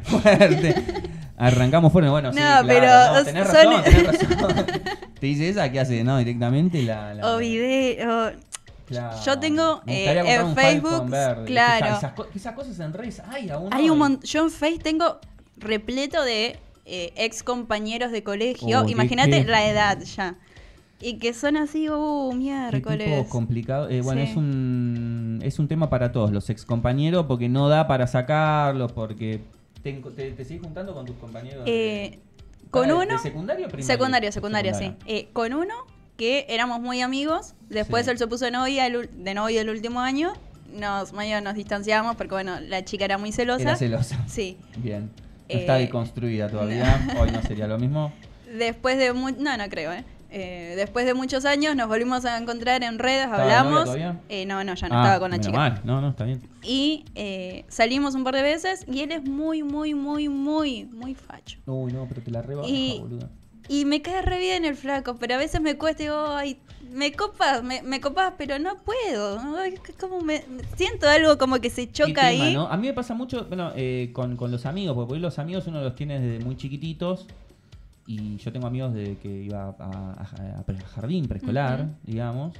[0.01, 0.75] fuerte.
[1.37, 4.65] Arrancamos fuerte, bueno, sí, No, claro, pero no, tenés son- razón, tenés razón.
[5.19, 6.03] Te dice esa, ¿qué hace?
[6.03, 7.13] No, directamente la...
[7.13, 8.31] la O video.
[8.91, 9.17] Claro.
[9.25, 11.45] yo tengo, eh, en Facebook, verde.
[11.45, 11.85] claro.
[11.85, 14.19] Esas, esas co- esas cosas en redes hay aún Hay un hoy.
[14.23, 15.17] Yo en Face tengo
[15.57, 18.81] repleto de eh, ex compañeros de colegio.
[18.81, 20.35] Oh, Imagínate la edad ya.
[21.03, 23.07] Y que son así, uh, miércoles.
[23.07, 23.89] tipo complicado.
[23.89, 24.29] Eh, bueno, Sí.
[24.31, 28.91] es un es un tema para todos, los ex compañeros, porque no da para sacarlos,
[28.91, 29.41] porque
[29.81, 31.65] te, te, te seguís juntando con tus compañeros.
[31.65, 32.19] de- Eh,
[32.69, 33.13] con Para, uno.
[33.13, 33.87] ¿De secundario o primario?
[33.87, 34.79] Secundario, secundario, sí.
[34.85, 35.15] Secundario.
[35.17, 35.73] Eh, con uno
[36.17, 37.53] que éramos muy amigos.
[37.69, 38.11] Después Sí.
[38.11, 40.33] él se puso de novia, el de novio el último año.
[40.73, 43.61] Nos, medio nos distanciamos porque, bueno, la chica era muy celosa.
[43.63, 44.17] Era celosa.
[44.27, 44.57] Sí.
[44.77, 45.05] Bien.
[45.05, 47.09] No Eh, está deconstruida todavía.
[47.19, 48.13] Hoy no sería lo mismo.
[48.57, 50.05] Después de mu- no, no creo, ¿eh?
[50.33, 54.21] Eh, después de muchos años nos volvimos a encontrar en redes, ¿Estaba de novia hablamos.
[54.29, 55.57] Eh, no, no, ya no Ah, estaba con la chica.
[55.57, 55.81] mal.
[55.83, 56.41] No, no, está bien.
[56.63, 61.15] Y eh, salimos un par de veces y él es muy, muy, muy, muy, muy
[61.15, 61.57] facho.
[61.65, 63.29] Uy, no, pero te la rebaja, Y- boludo.
[63.71, 66.57] Y me cae re bien el flaco, pero a veces me cuesta y digo, ay,
[66.91, 69.39] me copas, me, me copas, pero no puedo.
[69.57, 70.43] Ay, como me,
[70.75, 72.53] siento algo como que se choca tema, ahí.
[72.53, 72.67] ¿no?
[72.67, 75.39] A mí me pasa mucho, bueno, eh, con, con los amigos, porque por ahí los
[75.39, 77.27] amigos uno los tiene desde muy chiquititos.
[78.07, 82.53] Y yo tengo amigos de que iba a, a- a pre- jardín preescolar, digamos,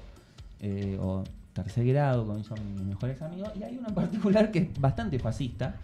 [0.62, 3.50] eh, o tercer grado, con son mis mejores amigos.
[3.60, 5.76] Y hay uno en particular que es bastante fascista.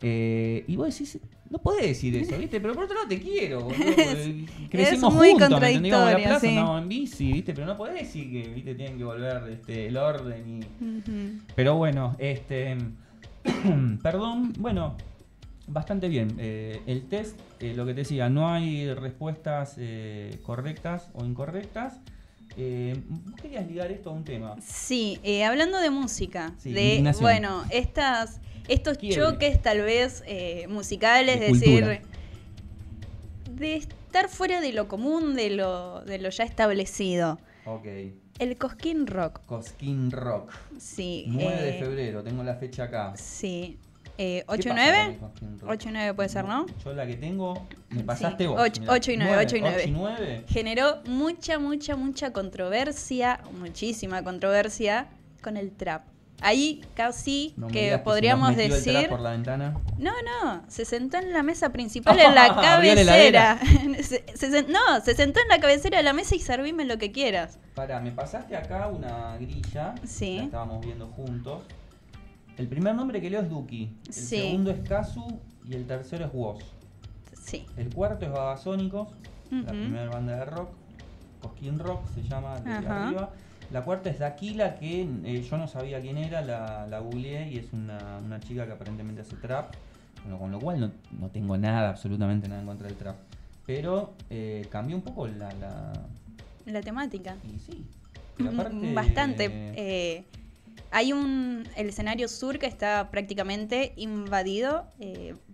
[0.00, 1.18] eh, y vos decís,
[1.52, 2.60] no podés decir eso, ¿viste?
[2.60, 5.92] Pero por otro lado te quiero, boludo, Crecimos muy juntos, ¿me entendés?
[5.92, 6.48] La plaza, sí.
[6.48, 7.52] andábamos en bici, ¿viste?
[7.52, 8.74] Pero no podés decir que, ¿viste?
[8.74, 11.42] Tienen que volver este, el orden y...
[11.54, 12.78] Pero bueno, este.
[14.02, 14.96] perdón, bueno,
[15.66, 16.36] bastante bien.
[16.38, 22.00] Eh, el test, eh, lo que te decía, no hay respuestas eh, correctas o incorrectas.
[22.56, 24.56] Eh, vos querías ligar esto a un tema.
[24.62, 27.22] Sí, eh, hablando de música, Sí, de, indignación.
[27.22, 28.40] bueno, estas,
[28.72, 32.00] estos choques tal vez eh, musicales, De decir, cultura.
[33.50, 37.38] de estar fuera de lo común, de lo, de lo ya establecido.
[37.66, 37.86] Ok.
[38.38, 40.52] El Cosquín Rock, Cosquín Rock.
[40.78, 41.24] sí.
[41.28, 43.12] 9 de eh, febrero, tengo la fecha acá.
[43.16, 43.78] Sí.
[44.18, 44.98] Eh, ¿Qué 8 y pasa 9.
[45.04, 45.70] con el Cosquín Rock?
[45.70, 46.66] 8 y 9 puede ser, ¿no?
[46.84, 48.60] Yo la que tengo, me pasaste Sí, vos.
[48.60, 48.92] ocho- mirá.
[48.94, 49.76] ocho y nueve, ocho y nueve.
[49.80, 50.44] 8 y 9.
[50.48, 55.08] Generó mucha, mucha, mucha controversia, muchísima controversia
[55.42, 56.04] con el trap.
[56.42, 59.08] Ahí casi No que podríamos el decir...
[59.08, 59.74] por la ventana.
[59.98, 63.58] No, no, se sentó en la mesa principal en la cabecera.
[64.02, 67.58] Se- no, se sentó en la cabecera de la mesa y servime lo que quieras.
[67.74, 69.94] Pará, me pasaste acá una grilla.
[70.04, 70.36] Sí.
[70.38, 71.62] La estábamos viendo juntos.
[72.58, 73.90] El primer nombre que leo es Duki.
[74.06, 74.36] El Sí.
[74.40, 76.62] segundo es Kazu y el tercero es Woz.
[77.40, 77.64] Sí.
[77.76, 79.08] El cuarto es Babasónicos,
[79.50, 80.68] la primera banda de rock.
[81.40, 83.30] Cosquín Rock se llama de arriba.
[83.72, 87.58] La cuarta es Daquila, que eh, yo no sabía quién era, la, la googleé y
[87.58, 89.74] es una, una chica que aparentemente hace trap.
[90.22, 93.16] Bueno, con lo cual no, no tengo nada, absolutamente nada en contra del trap.
[93.66, 95.92] Pero eh, cambió un poco la, la-
[96.66, 97.36] La temática.
[97.44, 97.84] Y sí.
[98.46, 99.44] Aparte, Bastante.
[99.76, 100.24] eh,
[100.90, 101.66] hay un.
[101.76, 104.84] El escenario sur que está prácticamente invadido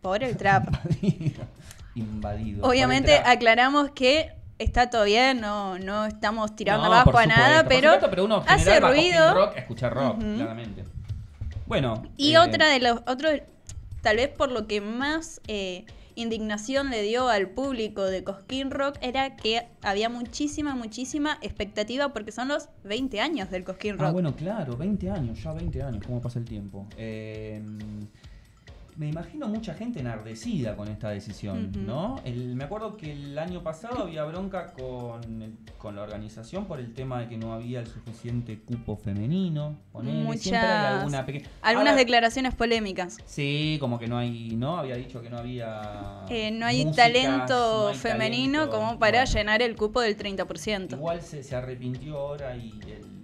[0.00, 0.68] por el trap.
[1.94, 2.66] invadido.
[2.66, 7.68] Obviamente aclaramos que está todo bien, no, no estamos tirando No, abajo a nada, por
[7.68, 9.34] pero, supuesto, pero uno en hace ruido.
[9.34, 10.84] Rock, escuchar rock, claramente.
[11.66, 12.02] Bueno.
[12.16, 13.00] Y eh, otra de los.
[13.06, 13.28] Otro,
[14.02, 18.96] tal vez por lo que más eh, indignación le dio al público de Cosquín Rock
[19.00, 24.08] era que había muchísima, muchísima expectativa porque son los 20 años del Cosquín Rock.
[24.08, 26.86] Ah, bueno, claro, 20 años, ya 20 años, cómo pasa el tiempo.
[26.96, 27.62] Eh,
[28.98, 31.70] me imagino mucha gente enardecida con esta decisión.
[31.86, 32.16] ¿no?
[32.24, 36.80] El- me acuerdo que el año pasado había bronca con, el- con la organización por
[36.80, 39.76] el tema de que no había el suficiente cupo femenino.
[39.92, 41.18] ponele, siempre hay Muchas- alguna
[41.62, 43.18] Algunas Ahora- declaraciones polémicas.
[43.24, 44.78] Sí, como que no hay, ¿no?
[44.78, 46.24] Había dicho que no había...
[46.28, 48.76] Eh, no hay músicas, talento no hay femenino talento.
[48.78, 50.96] como para Bueno, llenar el cupo del 30%.
[50.96, 53.18] Igual se, se arrepintió ahora y el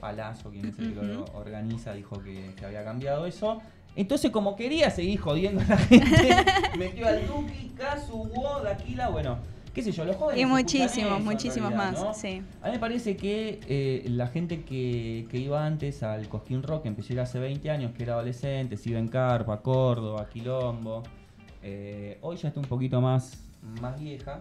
[0.00, 3.62] Palazzo, quien es el que lo organiza, dijo que, que había cambiado eso.
[3.96, 6.36] Entonces, como quería seguir jodiendo a la gente,
[6.78, 9.38] metió al Duki, Kazu, Wo, Daquila, bueno,
[9.72, 10.42] qué sé yo, los jóvenes.
[10.42, 12.14] Y muchísimos, muchísimos realidad, más, ¿no?
[12.14, 12.42] sí.
[12.62, 16.82] A mí me parece que eh, la gente que, que iba antes al Cosquín Rock,
[16.82, 20.28] que empezó a ir hace 20 años, que era adolescente, se iba en Carpa, Córdoba,
[20.28, 21.02] Quilombo,
[21.62, 23.44] eh, hoy ya está un poquito más,
[23.80, 24.40] más vieja.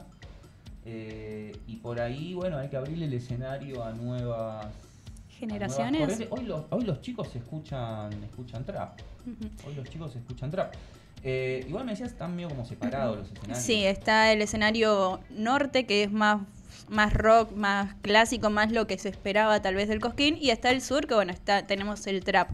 [0.86, 4.70] eh, y por ahí, bueno, hay que abrirle el escenario a nuevas a
[5.30, 6.18] Generaciones.
[6.18, 6.28] nuevas.
[6.32, 9.00] Hoy los, hoy los chicos escuchan, escuchan trap.
[9.66, 10.74] Hoy los chicos escuchan trap.
[11.24, 13.60] Eh, igual me decías, están medio como separados los escenarios.
[13.60, 16.42] Sí, está el escenario norte, que es más,
[16.90, 20.70] más rock, más clásico, más lo que se esperaba tal vez del Cosquín, y está
[20.70, 22.50] el sur, que bueno, está tenemos el trap.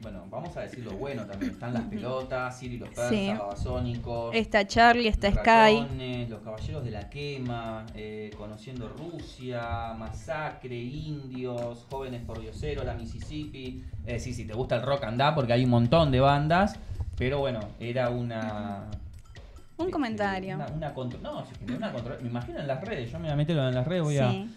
[0.00, 1.52] Bueno, vamos a decir lo bueno también.
[1.52, 3.28] Están las pelotas, Siri los persas, Sí.
[3.36, 4.34] Babasónicos.
[4.34, 5.80] Está Charlie, está los Sky.
[5.80, 12.94] ratones, Los caballeros de la quema, eh, conociendo Rusia, masacre, indios, jóvenes por diosero, la
[12.94, 13.82] Mississippi.
[14.06, 16.78] Eh, sí, si te gusta el rock andá, porque hay un montón de bandas.
[17.16, 18.84] Pero bueno, era una.
[19.78, 20.56] Un este, comentario.
[20.56, 21.42] Una, una contro- no,
[21.74, 21.92] una.
[22.20, 23.10] Me imagino en las redes.
[23.10, 24.50] Yo me voy a meter en las redes, voy a Sí.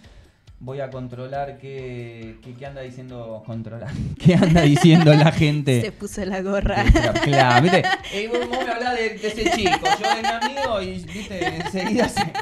[0.62, 5.92] Voy a controlar qué, qué, qué anda diciendo controlar qué anda diciendo la gente Se
[5.92, 6.84] puso la gorra.
[7.24, 7.84] claro ¿viste?
[8.14, 11.46] Eh, vos, vos me hablás de, de ese chico yo de mi amigo y viste
[11.56, 12.34] enseguida se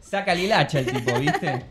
[0.00, 1.64] saca el hilacha el tipo viste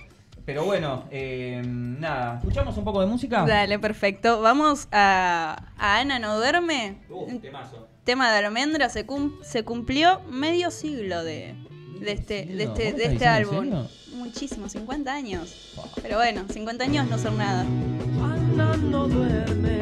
[0.46, 4.42] pero bueno eh, nada escuchamos un poco de música Dale, perfecto.
[4.42, 6.98] Vamos a, a Ana no duerme.
[7.10, 7.88] Uh, temazo.
[8.04, 11.54] Tema de almendra se, cum- se cumplió medio siglo de,
[12.02, 13.88] de este, de ¿Medio este, de ¿Vos este álbum.
[14.16, 15.76] Muchísimo, 50 años.
[16.02, 17.62] Pero bueno, 50 años no son nada.
[17.62, 19.80] Ana no duerme,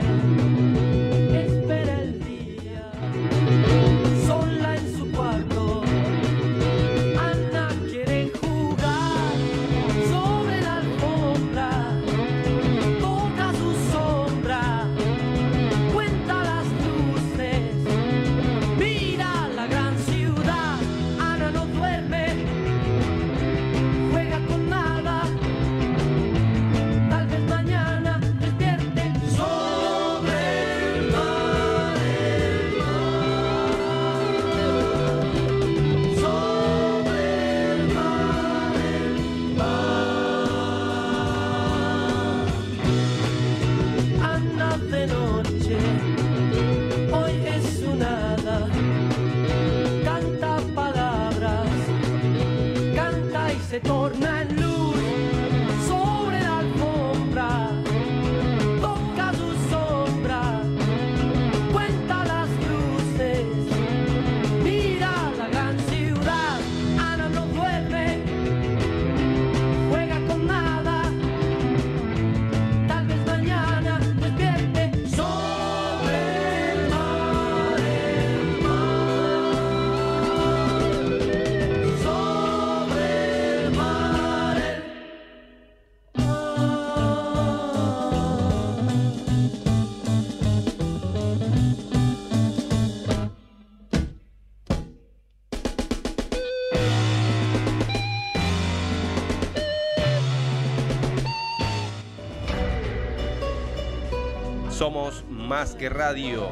[1.33, 2.91] espera el día,
[4.27, 5.58] sola en su cuarto.
[104.89, 106.47] Somos más que radio,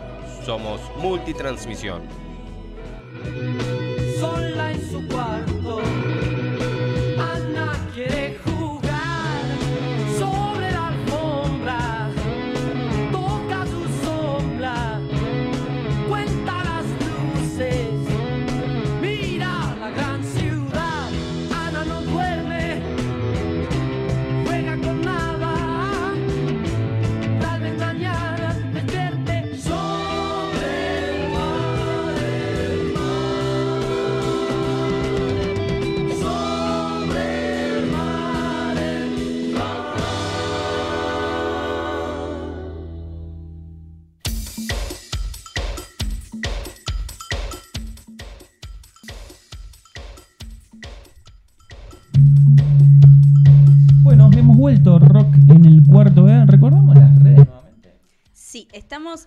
[0.45, 2.26] somos multitransmisión.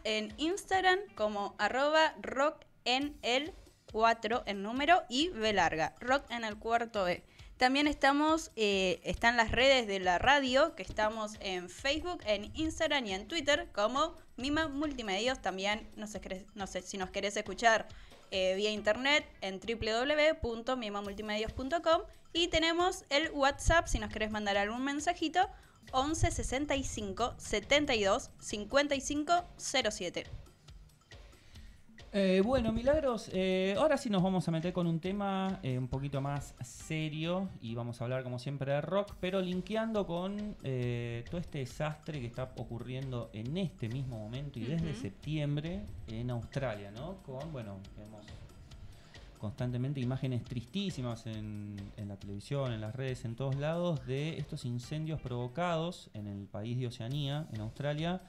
[0.04, 3.54] En Instagram como arroba rock en el
[3.92, 5.94] 4 en número y B larga.
[6.00, 7.24] Rock en el cuarto B.
[7.56, 13.06] También estamos, eh, están las redes de la radio, que estamos en Facebook, en Instagram
[13.06, 15.40] y en Twitter como Mima Multimedios.
[15.40, 16.06] También, no
[16.66, 17.88] sé si nos querés escuchar
[18.30, 22.02] eh, vía internet en www.mimamultimedios.com
[22.32, 25.50] y tenemos el WhatsApp si nos querés mandar algún mensajito
[25.92, 30.24] 11 65 72 55 07.
[32.12, 35.86] Eh, bueno, Milagros, eh, ahora sí nos vamos a meter con un tema eh, un
[35.86, 41.24] poquito más serio y vamos a hablar como siempre de rock, pero linkeando con eh,
[41.30, 46.90] todo este desastre que está ocurriendo en este mismo momento y desde septiembre en Australia,
[46.90, 47.22] ¿no?
[47.22, 48.26] Con, bueno, vemos
[49.41, 54.66] constantemente imágenes tristísimas en, en la televisión, en las redes, en todos lados, de estos
[54.66, 58.20] incendios provocados en el país de Oceanía, en Australia,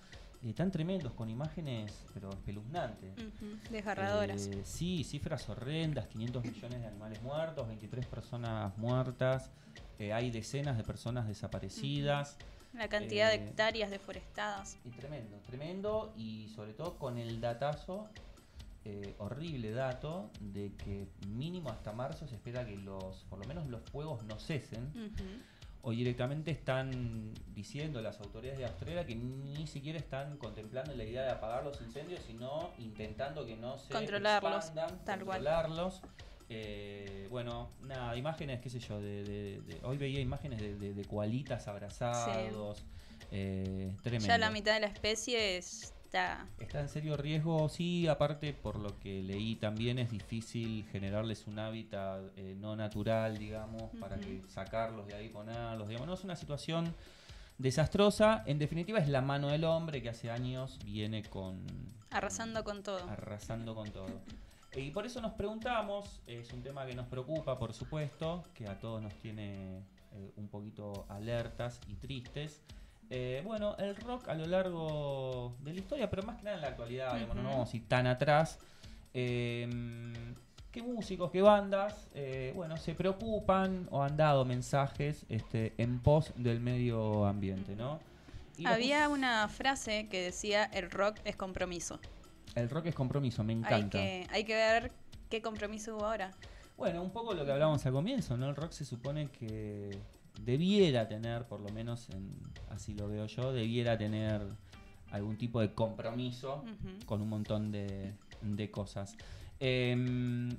[0.44, 3.12] eh, tan tremendos, con imágenes, pero espeluznantes.
[3.70, 4.48] Desgarradoras.
[4.48, 9.52] Eh, sí, cifras horrendas, 500 millones de animales muertos, 23 personas muertas,
[10.00, 12.38] eh, hay decenas de personas desaparecidas.
[12.74, 14.78] La cantidad de hectáreas deforestadas.
[14.86, 18.10] Y tremendo, tremendo y sobre todo con el datazo,
[18.86, 23.68] eh, horrible dato, de que mínimo hasta marzo se espera que los, por lo menos
[23.68, 24.92] los fuegos no cesen.
[25.84, 31.24] O directamente están diciendo las autoridades de Australia que ni siquiera están contemplando la idea
[31.24, 35.38] de apagar los incendios, sino intentando que no se Controlarlos, expandan, tal cual.
[35.40, 36.02] controlarlos.
[36.50, 41.06] Eh, bueno, nada, imágenes, qué sé yo, de, de- de- hoy veía imágenes de, de,
[41.06, 42.84] koalitas abrazados,
[43.32, 44.28] eh, tremendo.
[44.28, 45.58] Ya la mitad de la especie
[46.12, 46.46] está.
[46.60, 51.58] Está en serio riesgo, sí, aparte por lo que leí también es difícil generarles un
[51.58, 56.36] hábitat eh, no natural, digamos, para que sacarlos de ahí, ponerlos, digamos, no es una
[56.36, 56.94] situación
[57.58, 61.64] desastrosa, en definitiva es la mano del hombre que hace años viene con...
[62.10, 63.08] Arrasando con todo.
[63.10, 64.10] Arrasando con todo.
[64.74, 68.68] Eh, Y por eso nos preguntamos, es un tema que nos preocupa, por supuesto, que
[68.68, 69.78] a todos nos tiene
[70.12, 72.62] eh, un poquito alertas y tristes.
[73.14, 76.62] Eh, bueno, el rock a lo largo de la historia, pero más que nada en
[76.62, 77.50] la actualidad, digamos, no Ujú.
[77.50, 78.58] nos vamos a ir tan atrás.
[79.14, 79.70] eh,
[80.72, 86.32] ¿Qué músicos, qué bandas, eh, bueno, se preocupan o han dado mensajes este, en pos
[86.38, 88.00] del medio ambiente, ¿no?
[88.58, 92.00] Y Había una frase que decía el rock es compromiso.
[92.56, 93.98] El rock es compromiso, me Hay encanta.
[93.98, 94.92] que, hay que ver
[95.30, 96.32] qué compromiso hubo ahora.
[96.78, 98.48] Bueno, un poco lo que hablábamos al comienzo, ¿no?
[98.48, 100.00] El rock se supone que
[100.44, 102.36] debiera tener, por lo menos en-
[102.70, 104.42] así lo veo yo, debiera tener
[105.12, 106.64] algún tipo de compromiso
[107.06, 109.16] con un montón de, de cosas.
[109.60, 110.50] Em,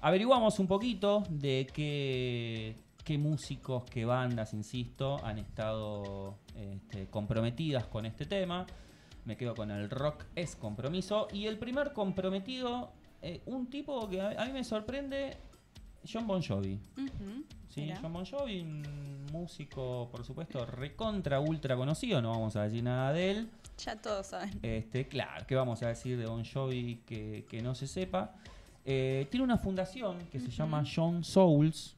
[0.00, 2.74] averiguamos un poquito de qué,
[3.04, 8.66] qué músicos, qué bandas, insisto, han estado este, comprometidas con este tema.
[9.24, 11.28] Me quedo con el rock es compromiso.
[11.32, 15.36] Y el primer comprometido, eh, un tipo que a, a mí me sorprende,
[16.10, 16.78] John Bon Jovi.
[17.68, 17.98] Sí, Mirá.
[18.00, 23.12] John Bon Jovi, un músico, por supuesto, recontra, ultra conocido, no vamos a decir nada
[23.12, 23.50] de él.
[23.84, 24.58] Ya todos saben.
[24.62, 28.34] Este, claro, ¿qué vamos a decir de Bon Jovi que, que no se sepa?
[28.84, 31.94] Eh, tiene una fundación que se llama John Souls,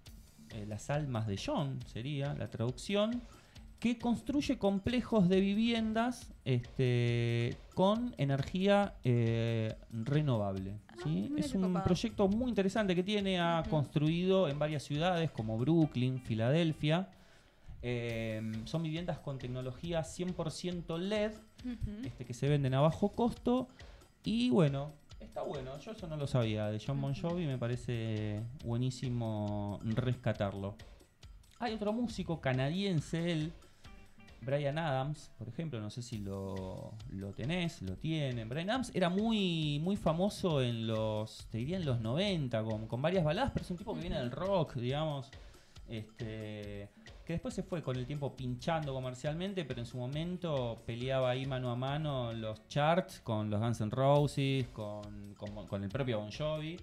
[0.50, 3.22] eh, las almas de John sería la traducción,
[3.80, 10.78] que construye complejos de viviendas este, con energía eh, renovable.
[11.02, 11.28] ¿sí?
[11.30, 11.86] mira Es un copado.
[11.86, 17.08] proyecto muy interesante que tiene, ha construido en varias ciudades como Brooklyn, Filadelfia.
[17.82, 21.32] Eh, son viviendas con tecnología 100% LED
[22.04, 23.66] este, que se venden a bajo costo.
[24.22, 25.78] Y bueno, está bueno.
[25.78, 27.46] Yo eso no lo sabía de John Bon Jovi.
[27.46, 30.74] Me parece buenísimo rescatarlo.
[31.58, 33.52] Hay otro músico canadiense, él,
[34.42, 35.80] Brian Adams, por ejemplo.
[35.80, 38.48] No sé si lo, lo tenés, lo tienen.
[38.48, 43.02] Brian Adams era muy, muy famoso en los, te diría en los 90, con, con
[43.02, 45.30] varias baladas, pero es un tipo que viene del rock, digamos.
[45.88, 46.88] Este,
[47.26, 51.46] que después se fue con el tiempo pinchando comercialmente, pero en su momento peleaba ahí
[51.46, 56.20] mano a mano los charts con los Guns N' Roses, con, con- con el propio
[56.20, 56.78] Bon Jovi.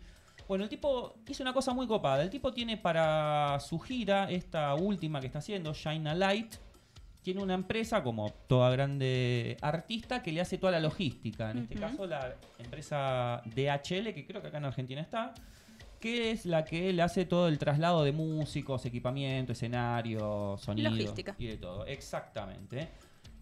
[0.47, 2.21] Bueno, el tipo hizo una cosa muy copada.
[2.21, 6.55] El tipo tiene para su gira, esta última que está haciendo, Shine a Light,
[7.27, 11.51] tiene una empresa como toda grande artista que le hace toda la logística.
[11.51, 15.33] En este caso, la empresa DHL, que creo que acá en Argentina está,
[15.99, 21.35] que es la que le hace todo el traslado de músicos, equipamiento, escenario, sonido Logística.
[21.37, 21.85] y de todo.
[21.85, 22.87] Exactamente.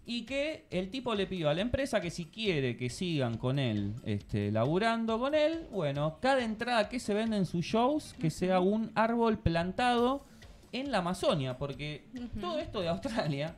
[0.04, 3.60] Y que el tipo le pidió a la empresa que si quiere que sigan con
[3.60, 8.30] él, este, laburando con él, bueno, cada entrada que se vende en sus shows, que
[8.30, 10.24] sea un árbol plantado
[10.72, 12.08] en la Amazonia, porque
[12.40, 13.54] todo esto de Australia,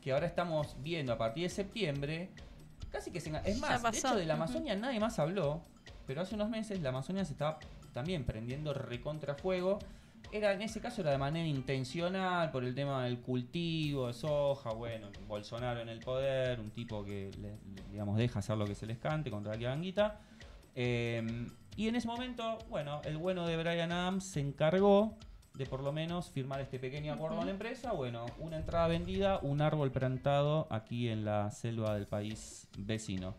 [0.00, 2.30] que ahora estamos viendo a partir de septiembre,
[2.90, 3.30] casi que se...
[3.44, 4.34] Es más, de hecho de la.
[4.34, 5.62] Amazonia nadie más habló.
[6.06, 7.58] pero hace unos meses la Amazonia se estaba
[7.92, 9.78] también prendiendo recontra fuego.
[10.30, 14.70] Era, en ese caso era de manera intencional por el tema del cultivo de soja,
[14.72, 17.56] bueno, Bolsonaro en el poder, un tipo que le-
[17.90, 20.20] digamos deja hacer lo que se les cante contra la banguita.
[20.74, 21.46] Eh,
[21.76, 25.16] y en ese momento, bueno, el bueno de Brian Adams se encargó
[25.54, 27.92] de por lo menos firmar este pequeño acuerdo con la empresa.
[27.92, 33.34] Bueno, una entrada vendida, un árbol plantado aquí en la selva del país vecino.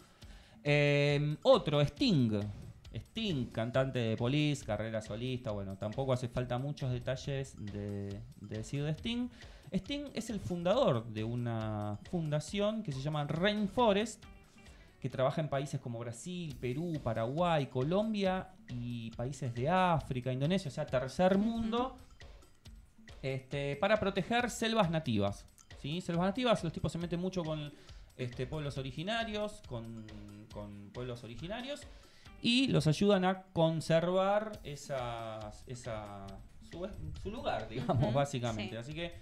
[0.63, 2.41] Eh, otro, Sting.
[2.93, 5.51] Sting, cantante de Police, carrera solista.
[5.51, 8.09] Bueno, tampoco hace falta muchos detalles de,
[8.41, 9.29] de decir de Sting.
[9.71, 14.23] Sting es el fundador de una fundación que se llama Rainforest,
[14.99, 20.71] que trabaja en países como Brasil, Perú, Paraguay, Colombia y países de África, Indonesia, o
[20.71, 21.95] sea, tercer mundo,
[23.21, 25.45] este, para proteger selvas nativas.
[25.81, 26.01] ¿sí?
[26.01, 27.71] Selvas nativas, los tipos se meten mucho con
[28.17, 30.05] este, pueblos originarios, con,
[30.51, 31.81] con pueblos originarios,
[32.41, 36.25] y los ayudan a conservar esas, esa,
[36.69, 36.87] su,
[37.21, 38.75] su lugar, digamos, básicamente.
[38.75, 38.77] sí.
[38.77, 39.13] Así que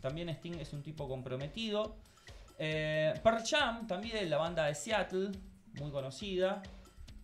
[0.00, 1.96] también Sting es un tipo comprometido.
[2.58, 5.30] Eh, Pearl Jam, también la banda de Seattle,
[5.80, 6.62] muy conocida.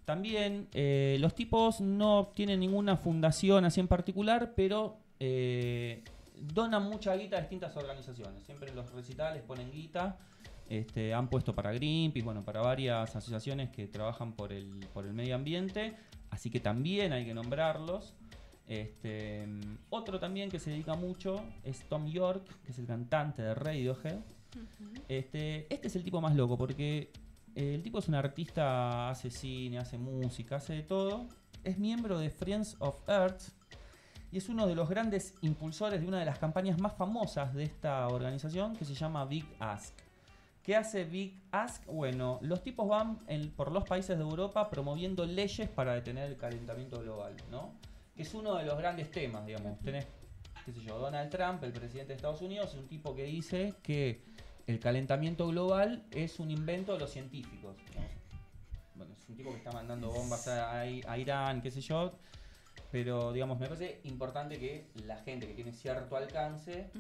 [0.05, 6.05] También eh, los tipos no tienen ninguna fundación así en particular, pero eh,
[6.39, 8.45] donan mucha guita a distintas organizaciones.
[8.45, 10.19] Siempre en los recitales ponen guita.
[10.69, 15.13] Este, han puesto para Greenpeace, bueno, para varias asociaciones que trabajan por el, por el
[15.13, 15.97] medio ambiente.
[16.31, 18.15] Así que también hay que nombrarlos.
[18.67, 19.47] Este,
[19.91, 24.21] otro también que se dedica mucho es Tom York, que es el cantante de Radiohead.
[25.09, 27.11] Este, este es el tipo más loco porque
[27.55, 31.27] eh, el tipo es un artista, hace cine, hace música, hace de todo.
[31.63, 33.43] Es miembro de Friends of Earth
[34.33, 37.63] y es uno de los grandes impulsores de una de las campañas más famosas de
[37.65, 39.95] esta organización que se llama Big Ask.
[40.63, 41.85] ¿Qué hace Big Ask?
[41.87, 46.37] Bueno, los tipos van en- por los países de Europa promoviendo leyes para detener el
[46.37, 47.73] calentamiento global, ¿no?
[48.17, 49.79] Que es uno de los grandes temas, digamos.
[49.81, 50.07] Tenés,
[50.65, 53.75] qué sé yo, Donald Trump, el presidente de Estados Unidos, es un tipo que dice
[53.83, 54.23] que
[54.67, 57.77] el calentamiento global es un invento de los científicos.
[57.95, 58.03] ¿no?
[58.97, 62.13] Bueno, es un tipo que está mandando bombas a, a- a Irán, qué sé yo.
[62.91, 66.91] Pero, digamos, me parece importante que la gente que tiene cierto alcance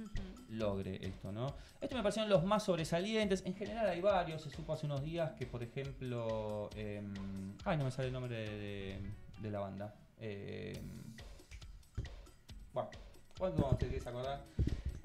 [0.50, 1.46] logre esto, ¿no?
[1.80, 3.44] Estos me parecieron los más sobresalientes.
[3.46, 4.42] En general hay varios.
[4.42, 6.68] Se supo hace unos días que, por ejemplo...
[6.74, 8.98] em, ay, no me sale el nombre de, de-
[9.40, 9.94] de la banda.
[10.18, 10.74] Em,
[12.72, 12.90] bueno,
[13.38, 14.42] ¿cuándo te querés acordar?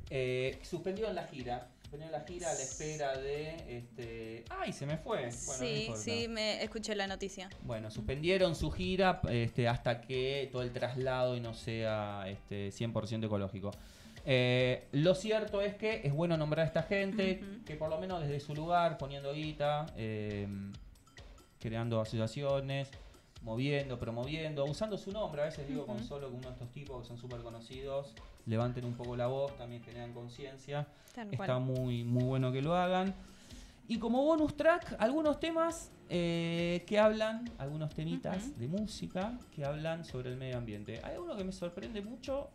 [0.09, 1.67] Eh, suspendieron la gira.
[1.89, 3.77] Suspendieron la gira a la espera de...
[3.77, 4.45] Este...
[4.51, 5.21] ¡Ay, se me fue!
[5.21, 7.49] Bueno, no sí, sí, me escuché la noticia.
[7.63, 13.25] Bueno, suspendieron su gira este, hasta que todo el traslado y no sea este, 100%
[13.25, 13.71] ecológico.
[14.23, 18.21] Eh, lo cierto es que es bueno nombrar a esta gente que por lo menos
[18.21, 20.47] desde su lugar, poniendo guita, eh,
[21.59, 22.91] creando asociaciones,
[23.41, 27.01] moviendo, promoviendo, usando su nombre, a veces digo con solo con uno de estos tipos
[27.01, 28.13] que son súper conocidos,
[28.49, 30.87] levanten un poco la voz, también generan conciencia.
[31.31, 33.13] Está muy, muy bueno que lo hagan.
[33.87, 40.03] Y como bonus track, algunos temas eh, que hablan, algunos temitas de música que hablan
[40.05, 40.99] sobre el medio ambiente.
[41.03, 42.49] Hay uno que me sorprende mucho,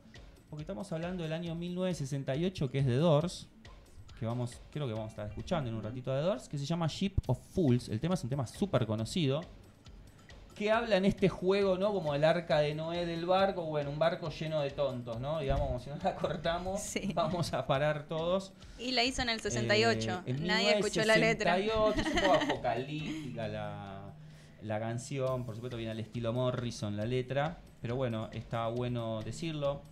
[0.51, 3.49] porque estamos hablando del año 1968, que es de Doors,
[4.19, 6.67] que vamos, creo que vamos a estar escuchando en un ratito de Doors, que se
[6.67, 7.89] llama Ship of Fools.
[7.89, 9.41] El tema es un tema súper conocido.
[10.55, 11.93] Que habla en este juego, ¿no?
[11.93, 15.41] Como el arca de Noé del barco, bueno, un barco lleno de tontos, ¿no?
[15.41, 17.11] Digamos, como si no la cortamos, Sí.
[17.13, 18.53] vamos a parar todos.
[18.79, 20.23] Y la hizo en el 68.
[20.27, 21.57] Eh, en Nadie escuchó la letra.
[21.57, 24.13] 1968, es un poco apocalíptica la,
[24.63, 25.45] la canción.
[25.45, 27.59] Por supuesto, viene al estilo Morrison la letra.
[27.83, 29.83] Pero bueno, está bueno decirlo.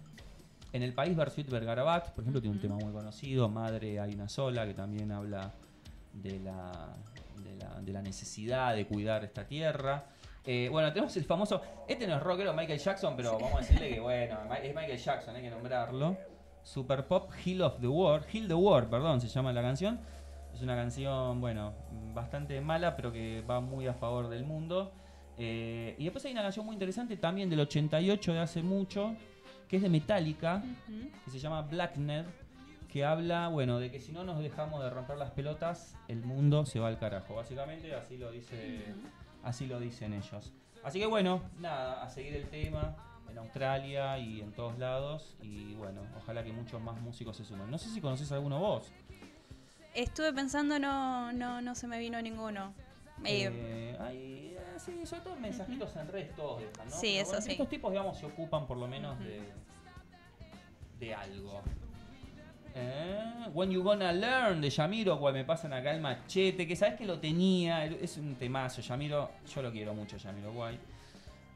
[0.73, 3.49] En el país Versuit Vergarabat, por ejemplo, tiene un tema muy conocido.
[3.49, 5.51] Madre hay una sola, que también habla
[6.15, 6.95] de la,
[7.45, 10.05] de la, de la necesidad de cuidar esta tierra.
[10.45, 11.61] Eh, bueno, tenemos el famoso.
[11.87, 15.37] Este no es rockero Michael Jackson, pero vamos a decirle que, bueno, es Michael Jackson,
[15.37, 16.17] hay que nombrarlo.
[16.63, 18.27] Super Pop Hill of the World.
[18.33, 20.01] Hill the World, perdón, se llama la canción.
[20.53, 21.73] Es una canción, bueno,
[22.13, 24.93] bastante mala, pero que va muy a favor del mundo.
[25.39, 29.17] Eh, y después hay una canción muy interesante también del 88 de hace mucho,
[29.69, 30.63] que es de Metallica,
[31.25, 32.27] que se llama Blacknet,
[32.89, 36.67] que habla, bueno, de que si no nos dejamos de romper las pelotas, el mundo
[36.67, 37.35] se va al carajo.
[37.35, 38.85] Básicamente así lo dice,
[39.43, 40.53] así lo dicen ellos.
[40.85, 42.97] Así que bueno, nada, a seguir el tema
[43.31, 47.71] en Australia y en todos lados y bueno, ojalá que muchos más músicos se sumen.
[47.71, 48.93] No sé si conoces alguno vos.
[49.95, 52.73] Estuve pensando, no, no, no se me vino ninguno.
[53.25, 56.97] Eh, Eh, hay, eh, sí, sobre todo mensajitos en redes todos dejan, ¿no?
[56.97, 57.51] Sí, Pero eso bueno, sí.
[57.53, 59.43] Estos tipos, digamos, se ocupan por lo menos de,
[60.99, 61.63] de algo.
[62.75, 66.95] Eh, When You Gonna Learn de Yamiro, cual me pasan acá el machete, que sabes
[66.95, 70.79] que lo tenía, es un temazo, Yamiro, yo lo quiero mucho, Yamiro Guay.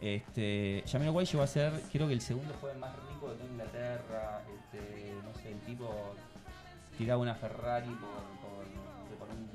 [0.00, 4.42] Este, Jamiroquai llegó a ser, creo que el segundo joven más rico de toda Inglaterra.
[4.54, 6.14] Este, no sé, el tipo
[6.98, 7.98] tiraba una Ferrari por,
[8.42, 9.48] por, por un.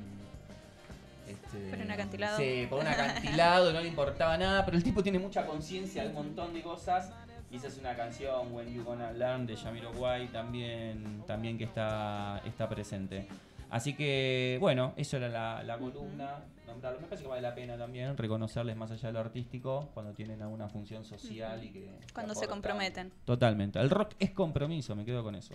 [1.28, 2.38] este, Por un acantilado.
[2.40, 6.10] Sí, por un acantilado, no le importaba nada, pero el tipo tiene mucha conciencia de
[6.10, 7.14] un montón de cosas.
[7.52, 12.42] Y esa es una canción, When You Gonna Learn, de Jamiroquai, también, también que está,
[12.46, 13.28] está presente.
[13.70, 16.40] Así que, bueno, eso era la, la columna.
[16.66, 17.00] nombrarlo.
[17.02, 20.42] Me parece que vale la pena también reconocerles más allá de lo artístico cuando tienen
[20.42, 21.90] alguna función social y que.
[22.14, 23.12] Cuando se comprometen.
[23.26, 23.80] Totalmente.
[23.80, 25.54] El rock es compromiso, me quedo con eso.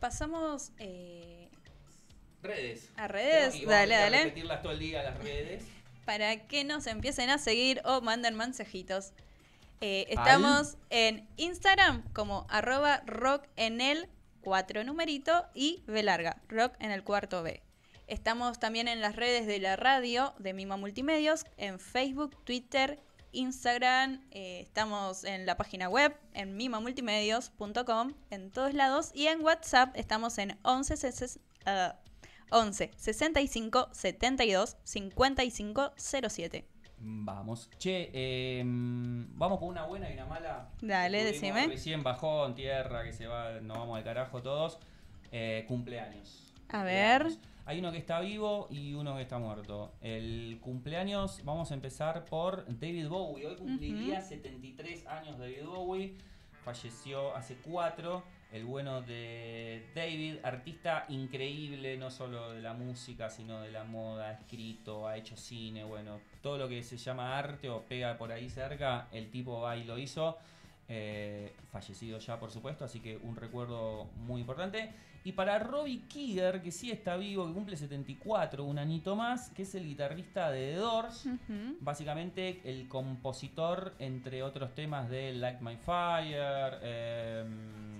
[0.00, 1.48] Pasamos eh,
[2.42, 2.90] Redes.
[2.96, 3.54] a redes.
[3.54, 4.18] Que- a Dale, que dale.
[4.24, 5.66] repetirlas todo el día las redes.
[6.04, 9.12] Para que nos empiecen a seguir o manden mensajitos.
[9.80, 14.08] Eh, estamos en Instagram como arroba rock en el
[14.40, 17.62] cuatro numerito y B larga, rock en el cuarto B.
[18.06, 23.02] Estamos también en las redes de la radio de Mima Multimedios, en Facebook, Twitter,
[23.32, 29.90] Instagram, eh, estamos en la página web, en mimamultimedios.com, en todos lados, y en WhatsApp
[29.96, 31.96] estamos en 11, seses- ah,
[32.50, 36.64] 11 65 72 55 07.
[37.08, 37.70] Vamos.
[37.78, 40.70] Che, eh, vamos con una buena y una mala.
[40.80, 41.66] Dale, Tuvimos decime.
[41.68, 44.80] Recién bajó en tierra, que se va, nos vamos al carajo todos.
[45.30, 46.52] Eh, cumpleaños.
[46.68, 47.22] A ver.
[47.22, 47.56] Cumpleaños.
[47.64, 49.92] Hay uno que está vivo y uno que está muerto.
[50.00, 53.46] El cumpleaños, vamos a empezar por David Bowie.
[53.46, 56.16] Hoy cumpliría 73 años David Bowie.
[56.64, 58.22] Falleció hace 4.
[58.52, 64.28] El bueno de David, artista increíble, no solo de la música, sino de la moda,
[64.28, 68.30] ha escrito, ha hecho cine, bueno, todo lo que se llama arte o pega por
[68.30, 70.38] ahí cerca, el tipo va y lo hizo.
[70.88, 74.92] Eh, fallecido ya, por supuesto, así que un recuerdo muy importante.
[75.24, 79.62] Y para Robbie Kiger, que sí está vivo, que cumple 74, un anito más, que
[79.62, 81.28] es el guitarrista de The Doors.
[81.80, 86.78] Básicamente el compositor, entre otros temas de Like My Fire.
[86.80, 87.95] em,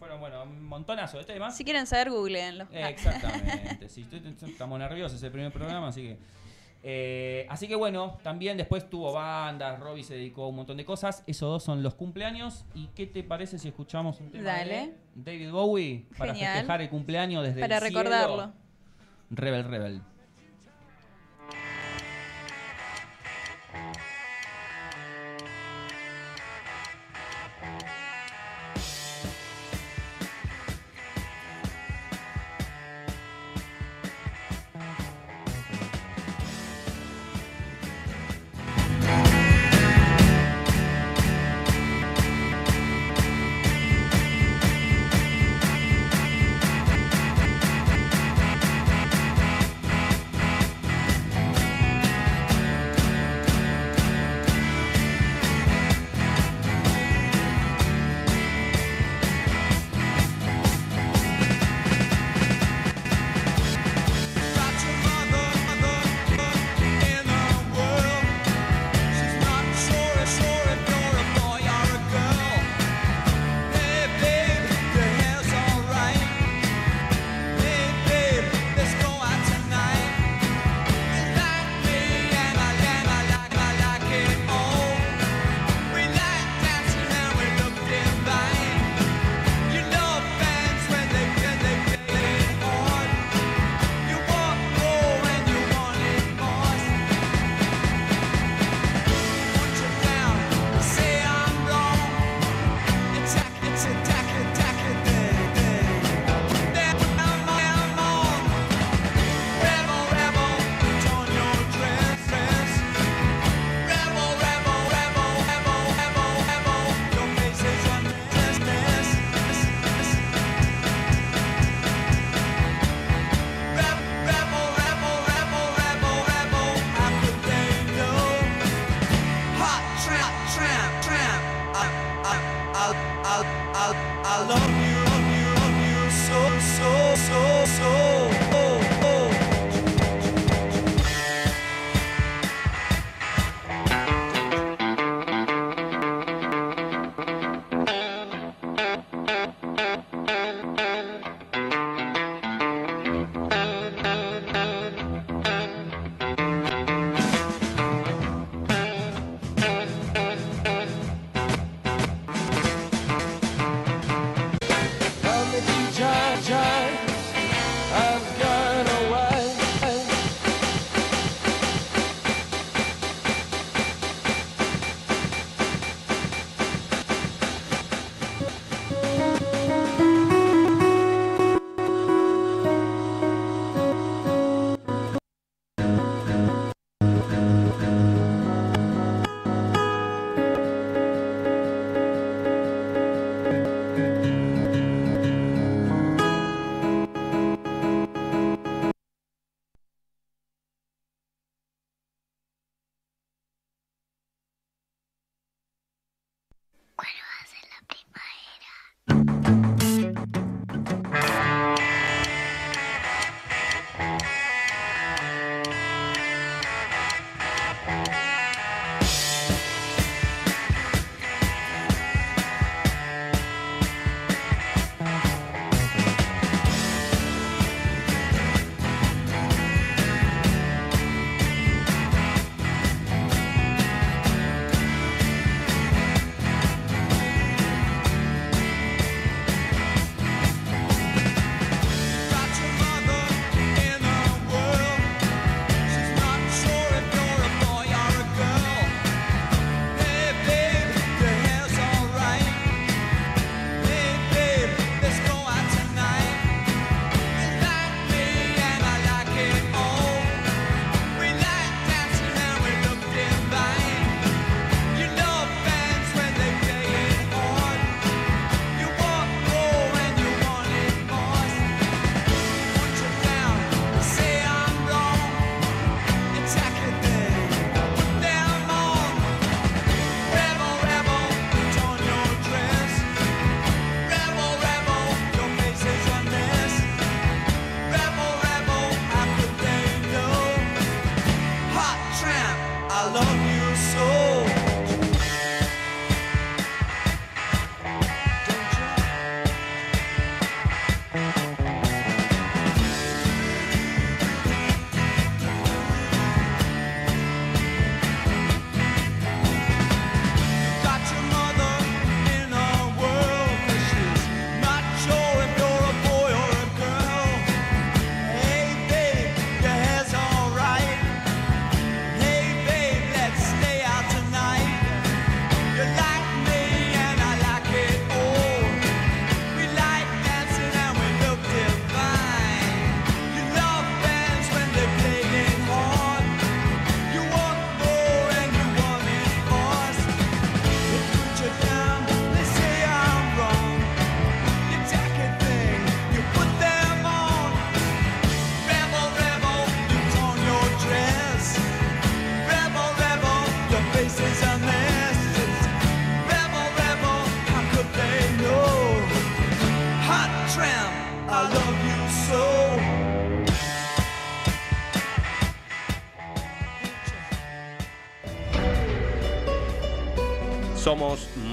[0.00, 1.56] fueron, bueno, un montonazo de temas.
[1.56, 2.64] Si quieren saber, googleenlo.
[2.72, 3.88] Eh, Exactamente.
[3.88, 4.04] sí,
[4.48, 6.18] estamos nerviosos, es el primer programa, así que.
[6.82, 10.84] eh, así que bueno, también después tuvo bandas, Robbie se dedicó a un montón de
[10.86, 11.22] cosas.
[11.26, 12.64] Esos dos son los cumpleaños.
[12.74, 14.94] ¿Y qué te parece si escuchamos un tema Dale.
[15.14, 16.54] de David Bowie para Genial.
[16.54, 17.98] festejar el cumpleaños desde Para el cielo?
[18.02, 18.52] recordarlo.
[19.30, 20.02] Rebel Rebel.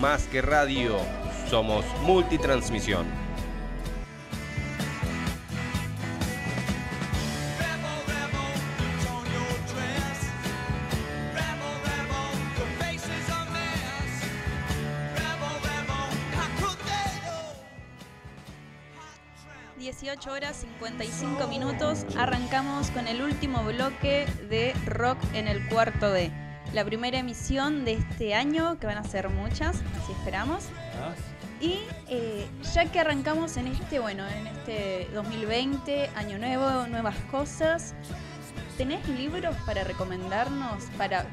[0.08, 0.42] They
[0.88, 0.98] know?
[16.36, 17.08] Hot tramp.
[19.78, 22.06] 18 horas 55 minutos.
[22.18, 26.47] Arrancamos con el último bloque de Rock en el cuarto B.
[26.74, 30.66] La primera emisión de este año, que van a ser muchas, así esperamos.
[31.60, 37.96] Y eh, ya que arrancamos en este, bueno, en este 2020, año nuevo, nuevas cosas,
[38.78, 41.26] ¿tenés libros para recomendarnos para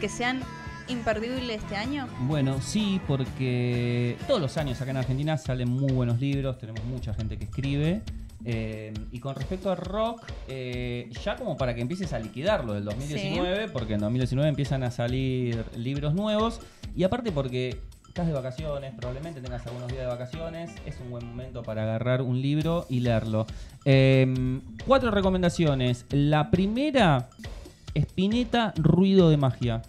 [0.00, 0.40] que sean
[0.88, 2.08] imperdibles este año?
[2.22, 7.14] Bueno, sí, porque todos los años acá en Argentina salen muy buenos libros, tenemos mucha
[7.14, 8.02] gente que escribe.
[8.44, 12.84] Eh, y con respecto al rock, eh, ya como para que empieces a liquidarlo del
[12.84, 16.60] 2019, porque en 2019 empiezan a salir libros nuevos.
[16.94, 17.78] Y aparte porque
[18.08, 22.20] estás de vacaciones, probablemente tengas algunos días de vacaciones, es un buen momento para agarrar
[22.20, 23.46] un libro y leerlo.
[23.84, 26.04] Eh, cuatro recomendaciones.
[26.10, 27.30] La primera,
[27.94, 29.82] Espineta, Ruido de Magia.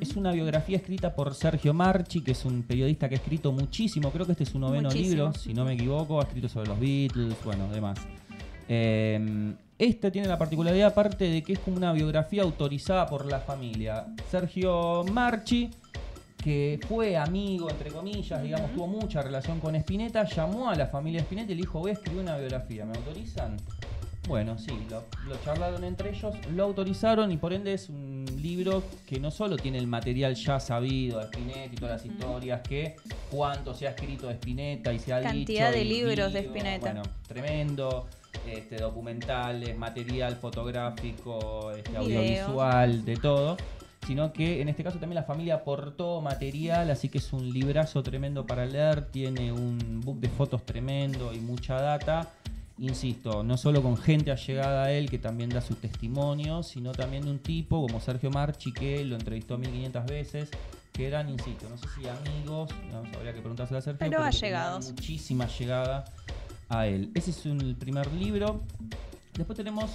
[0.00, 4.10] Es una biografía escrita por Sergio Marchi, que es un periodista que ha escrito muchísimo.
[4.10, 5.24] Creo que este es su noveno Muchísimo.
[5.26, 6.20] libro, si no me equivoco.
[6.20, 7.98] Ha escrito sobre los Beatles, bueno, demás.
[8.68, 13.40] Eh, este tiene la particularidad, aparte de que es como una biografía autorizada por la
[13.40, 14.06] familia.
[14.30, 15.70] Sergio Marchi,
[16.42, 21.20] que fue amigo, entre comillas, digamos, tuvo mucha relación con Spinetta, llamó a la familia
[21.20, 23.56] Spinetta y le dijo: Voy a escribir una biografía, ¿me autorizan?
[24.28, 28.84] Bueno, sí, lo, lo charlaron entre ellos, lo autorizaron y por ende es un libro
[29.06, 32.96] que no solo tiene el material ya sabido de Spinetta y todas las historias, que
[33.30, 35.78] cuánto se ha escrito de Spinetta y se ha Cantidad dicho.
[35.78, 36.92] de libros de Spinetta.
[36.92, 38.06] Bueno, tremendo.
[38.46, 43.56] Este, documentales, material fotográfico, este, audiovisual, de todo.
[44.06, 48.02] Sino que en este caso también la familia aportó material, así que es un librazo
[48.02, 49.06] tremendo para leer.
[49.06, 52.30] Tiene un book de fotos tremendo y mucha data.
[52.78, 57.24] Insisto, no solo con gente allegada a él que también da su testimonio, sino también
[57.24, 60.50] de un tipo como Sergio Marchi que lo entrevistó 1500 veces,
[60.92, 64.28] que eran, insisto, no sé si amigos, no, habría que preguntárselo a Sergio, Pero tenían
[64.28, 64.88] allegados.
[64.90, 66.04] Muchísima llegada
[66.68, 67.10] a él.
[67.14, 68.62] Ese es un- el primer libro.
[69.34, 69.90] Después tenemos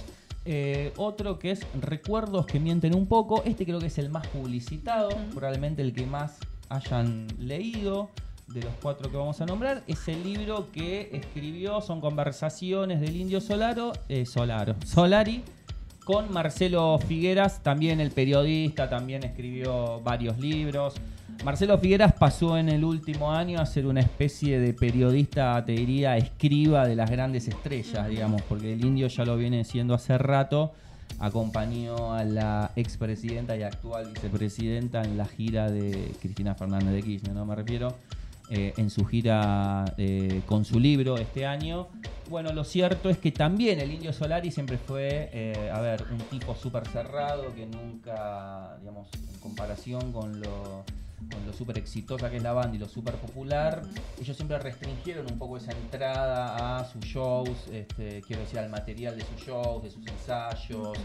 [0.50, 3.42] eh, otro que es Recuerdos que mienten un poco.
[3.44, 6.38] Este creo que es el más publicitado, probablemente el que más
[6.70, 8.08] hayan leído
[8.48, 9.82] de los cuatro que vamos a nombrar.
[9.86, 15.42] Es el libro que escribió, son conversaciones del indio Solaro, eh, Solaro, Solari
[16.08, 20.94] con Marcelo Figueras, también el periodista, también escribió varios libros.
[21.44, 26.16] Marcelo Figueras pasó en el último año a ser una especie de periodista, te diría,
[26.16, 30.72] escriba de las grandes estrellas, digamos, porque el indio ya lo viene siendo hace rato.
[31.18, 37.34] Acompañó a la expresidenta y actual vicepresidenta en la gira de Cristina Fernández de Kirchner,
[37.34, 37.44] ¿no?
[37.44, 37.94] Me refiero
[38.50, 41.88] eh, en su gira eh, con su libro este año.
[42.30, 46.18] Bueno, lo cierto es que también el Indio Solari siempre fue, eh, a ver, un
[46.18, 50.84] tipo súper cerrado que nunca, digamos, en comparación con lo,
[51.30, 53.82] con lo súper exitosa que es la banda y lo súper popular,
[54.20, 59.16] ellos siempre restringieron un poco esa entrada a sus shows, este, quiero decir, al material
[59.16, 60.96] de sus shows, de sus ensayos.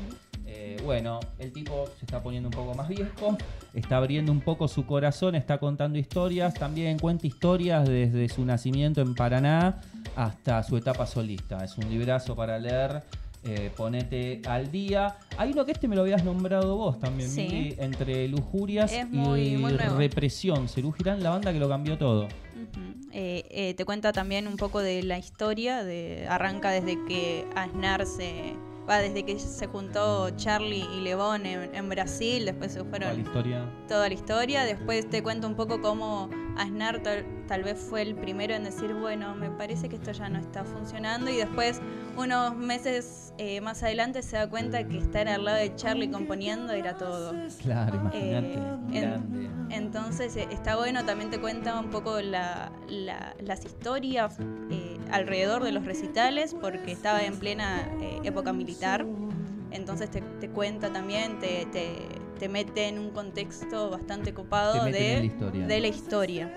[0.45, 3.37] Eh, bueno, el tipo se está poniendo un poco más viejo,
[3.73, 9.01] está abriendo un poco su corazón, está contando historias, también cuenta historias desde su nacimiento
[9.01, 9.81] en Paraná
[10.15, 11.63] hasta su etapa solista.
[11.63, 13.03] Es un librazo para leer,
[13.45, 15.17] eh, ponete al día.
[15.37, 17.47] Hay uno que este me lo habías nombrado vos también, Sí.
[17.49, 20.67] Mili, entre lujurias muy- y muy represión.
[20.69, 22.23] Cerú Girán, la banda que lo cambió todo.
[22.25, 23.09] Ujú.
[23.11, 28.05] Eh, eh, te cuenta también un poco de la historia, de arranca desde que Aznar
[28.05, 28.53] se...
[28.89, 32.97] Va, desde que se juntó Charlie y Lebón en, en Brasil, después se Toda la
[32.99, 33.71] fueron historia.
[33.87, 34.63] toda la historia.
[34.65, 38.93] Después te cuento un poco cómo Aznar tal, tal vez fue el primero en decir,
[38.93, 41.31] bueno, me parece que esto ya no está funcionando.
[41.31, 41.81] Y después,
[42.17, 46.73] unos meses eh, más adelante, se da cuenta que estar al lado de Charlie componiendo
[46.73, 47.33] era todo.
[47.61, 48.53] Claro, imagínate.
[48.53, 48.57] Eh,
[48.91, 49.49] en- grande.
[49.69, 54.37] Entonces eh, está bueno, también te cuenta un poco la- la- las historias
[54.69, 59.05] eh, alrededor de los recitales, porque estaba en plena eh, época militar.
[59.71, 62.07] Entonces te, te cuenta también, te, te-
[62.39, 65.67] te mete en un contexto bastante copado de, la historia.
[65.67, 66.53] de la historia.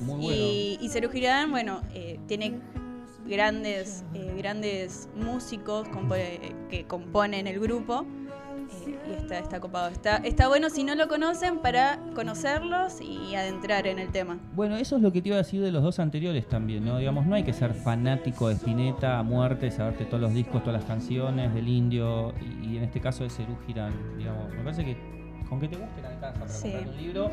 [0.00, 0.42] Muy bueno.
[0.42, 2.60] Y, y Serú Girán, bueno, eh, tiene
[3.26, 8.04] grandes, eh, grandes músicos eh, que componen el grupo.
[8.86, 9.88] Y está, está copado.
[9.88, 14.38] Está, está bueno si no lo conocen para conocerlos y adentrar en el tema.
[14.54, 16.98] Bueno, eso es lo que te iba a decir de los dos anteriores también, ¿no?
[16.98, 20.80] Digamos, no hay que ser fanático de Spinetta a muerte, saberte todos los discos, todas
[20.80, 24.50] las canciones del indio, y, y en este caso de Cerú Girán, digamos.
[24.54, 24.96] Me parece que
[25.48, 26.70] con que te gusten alcanza para Sí.
[26.72, 27.30] comprar un libro.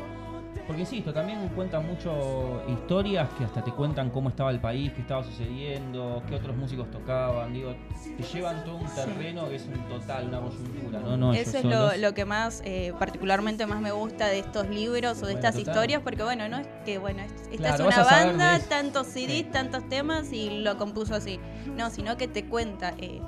[0.66, 5.02] Porque insisto, también cuentan mucho historias que hasta te cuentan cómo estaba el país, qué
[5.02, 7.52] estaba sucediendo, qué otros músicos tocaban.
[7.52, 7.74] Digo,
[8.16, 11.16] te llevan todo un terreno que es un total, una coyuntura, ¿no?
[11.16, 15.26] no Eso es lo, que más, eh, particularmente más me gusta de estos libros o
[15.26, 15.74] de Bueno, estas total.
[15.74, 19.38] historias, porque bueno, no es que, bueno, es- esta Claro, es una banda, tantos CDs,
[19.38, 19.46] Sí.
[19.52, 21.38] tantos temas y lo compuso así.
[21.76, 22.94] No, sino que te cuenta.
[22.98, 23.20] eh,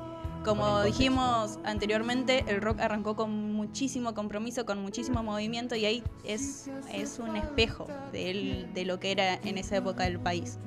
[0.47, 6.71] como dijimos anteriormente, el rock arrancó con muchísimo compromiso, con muchísimo movimiento y ahí es,
[6.95, 10.59] es un espejo de, el- de lo que era en esa época del país.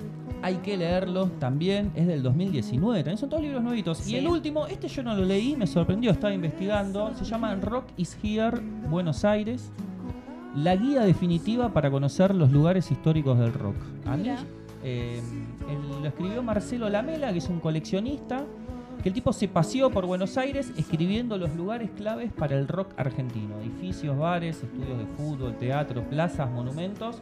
[0.41, 3.99] Hay que leerlo también, es del 2019, también son todos libros nuevitos.
[3.99, 4.13] Sí.
[4.13, 7.85] Y el último, este yo no lo leí, me sorprendió, estaba investigando, se llama Rock
[7.97, 8.59] is Here,
[8.89, 9.71] Buenos Aires,
[10.55, 13.75] la guía definitiva para conocer los lugares históricos del rock.
[14.05, 14.29] A mí,
[14.83, 15.21] eh,
[15.69, 18.43] el- lo escribió Marcelo Lamela, que es un coleccionista,
[19.01, 22.91] que el tipo se paseó por Buenos Aires escribiendo los lugares claves para el rock
[22.97, 27.21] argentino, edificios, bares, estudios de fútbol, teatro, plazas, monumentos,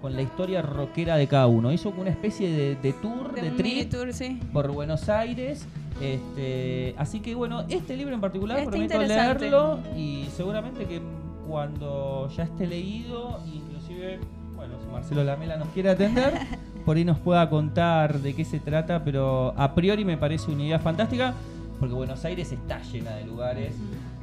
[0.00, 1.72] con la historia rockera de cada uno.
[1.72, 4.38] Hizo una especie de, de tour, de, un trip mini tour, sí.
[4.52, 5.66] por Buenos Aires.
[6.00, 11.00] Este, así que bueno, este libro en particular prometo leerlo y seguramente que
[11.46, 14.18] cuando ya esté leído, inclusive,
[14.56, 16.34] bueno, si Marcelo Lamela nos quiere atender,
[16.84, 20.62] por ahí nos pueda contar de qué se trata, pero a priori me parece una
[20.64, 21.34] idea fantástica,
[21.80, 23.74] porque Buenos Aires está llena de lugares,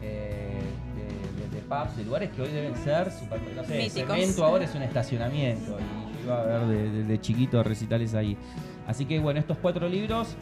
[0.02, 0.60] eh,
[0.96, 3.90] de, de- de pubs, de lugares que hoy deben ser super, no sé.
[3.90, 8.38] Cemento ahora es un estacionamiento y yo iba a ver de, de- chiquito recitales ahí.
[8.88, 10.36] Así que bueno, estos cuatro libros,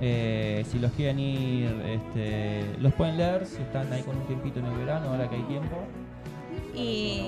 [0.00, 4.58] eh, si los quieren ir, este, los pueden leer, si están ahí con un tiempito
[4.60, 5.76] en el verano, ahora que hay tiempo.
[6.74, 7.22] Y.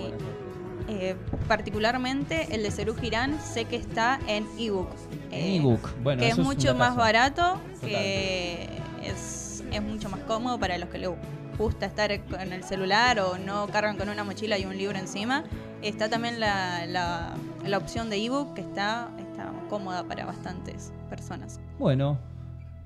[0.89, 1.17] eh,
[1.49, 4.89] particularmente el de Cerú Girán sé que está en ebook.
[5.31, 8.69] En Eh, ebook, bueno, que es eso es mucho más barato, que
[9.03, 11.11] es, es mucho más cómodo para los que les
[11.59, 15.45] gusta estar con el celular o no cargan con una mochila y un libro encima.
[15.83, 21.61] Está también la, la, la opción de ebook que está, está cómoda para bastantes personas.
[21.79, 22.19] Bueno,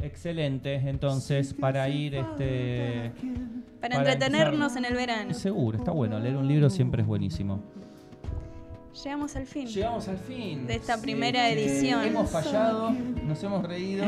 [0.02, 0.74] excelente.
[0.74, 3.12] Entonces, para ir, este,
[3.80, 4.78] Para, Para entretenernos empezar.
[4.78, 5.34] en el verano.
[5.34, 6.18] seguro, está bueno.
[6.18, 7.60] Leer un libro siempre es buenísimo.
[9.04, 9.66] Llegamos al fin.
[9.68, 12.02] Llegamos al fin De esta primera edición.
[12.04, 14.04] Hemos fallado, nos hemos reído,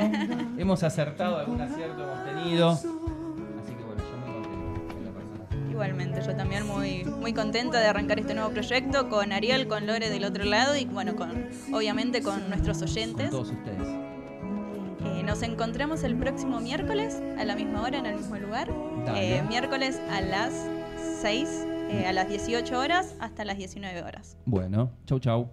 [0.59, 2.71] hemos acertado, algún acierto hemos tenido.
[2.71, 5.71] Así que bueno, yo muy contento en lo personal.
[5.71, 10.11] Igualmente, yo también muy, muy contenta de arrancar este nuevo proyecto con Ariel, con Lore
[10.11, 11.31] del otro lado y bueno, con
[11.73, 13.31] obviamente con nuestros Con oyentes.
[13.31, 13.87] todos ustedes
[15.31, 18.69] nos encontramos el próximo miércoles a la misma hora, en el mismo lugar.
[19.15, 20.53] Eh, miércoles a las
[21.21, 24.37] 6, eh, a las 18 horas hasta las 19 horas.
[24.45, 25.49] Bueno, chau chau.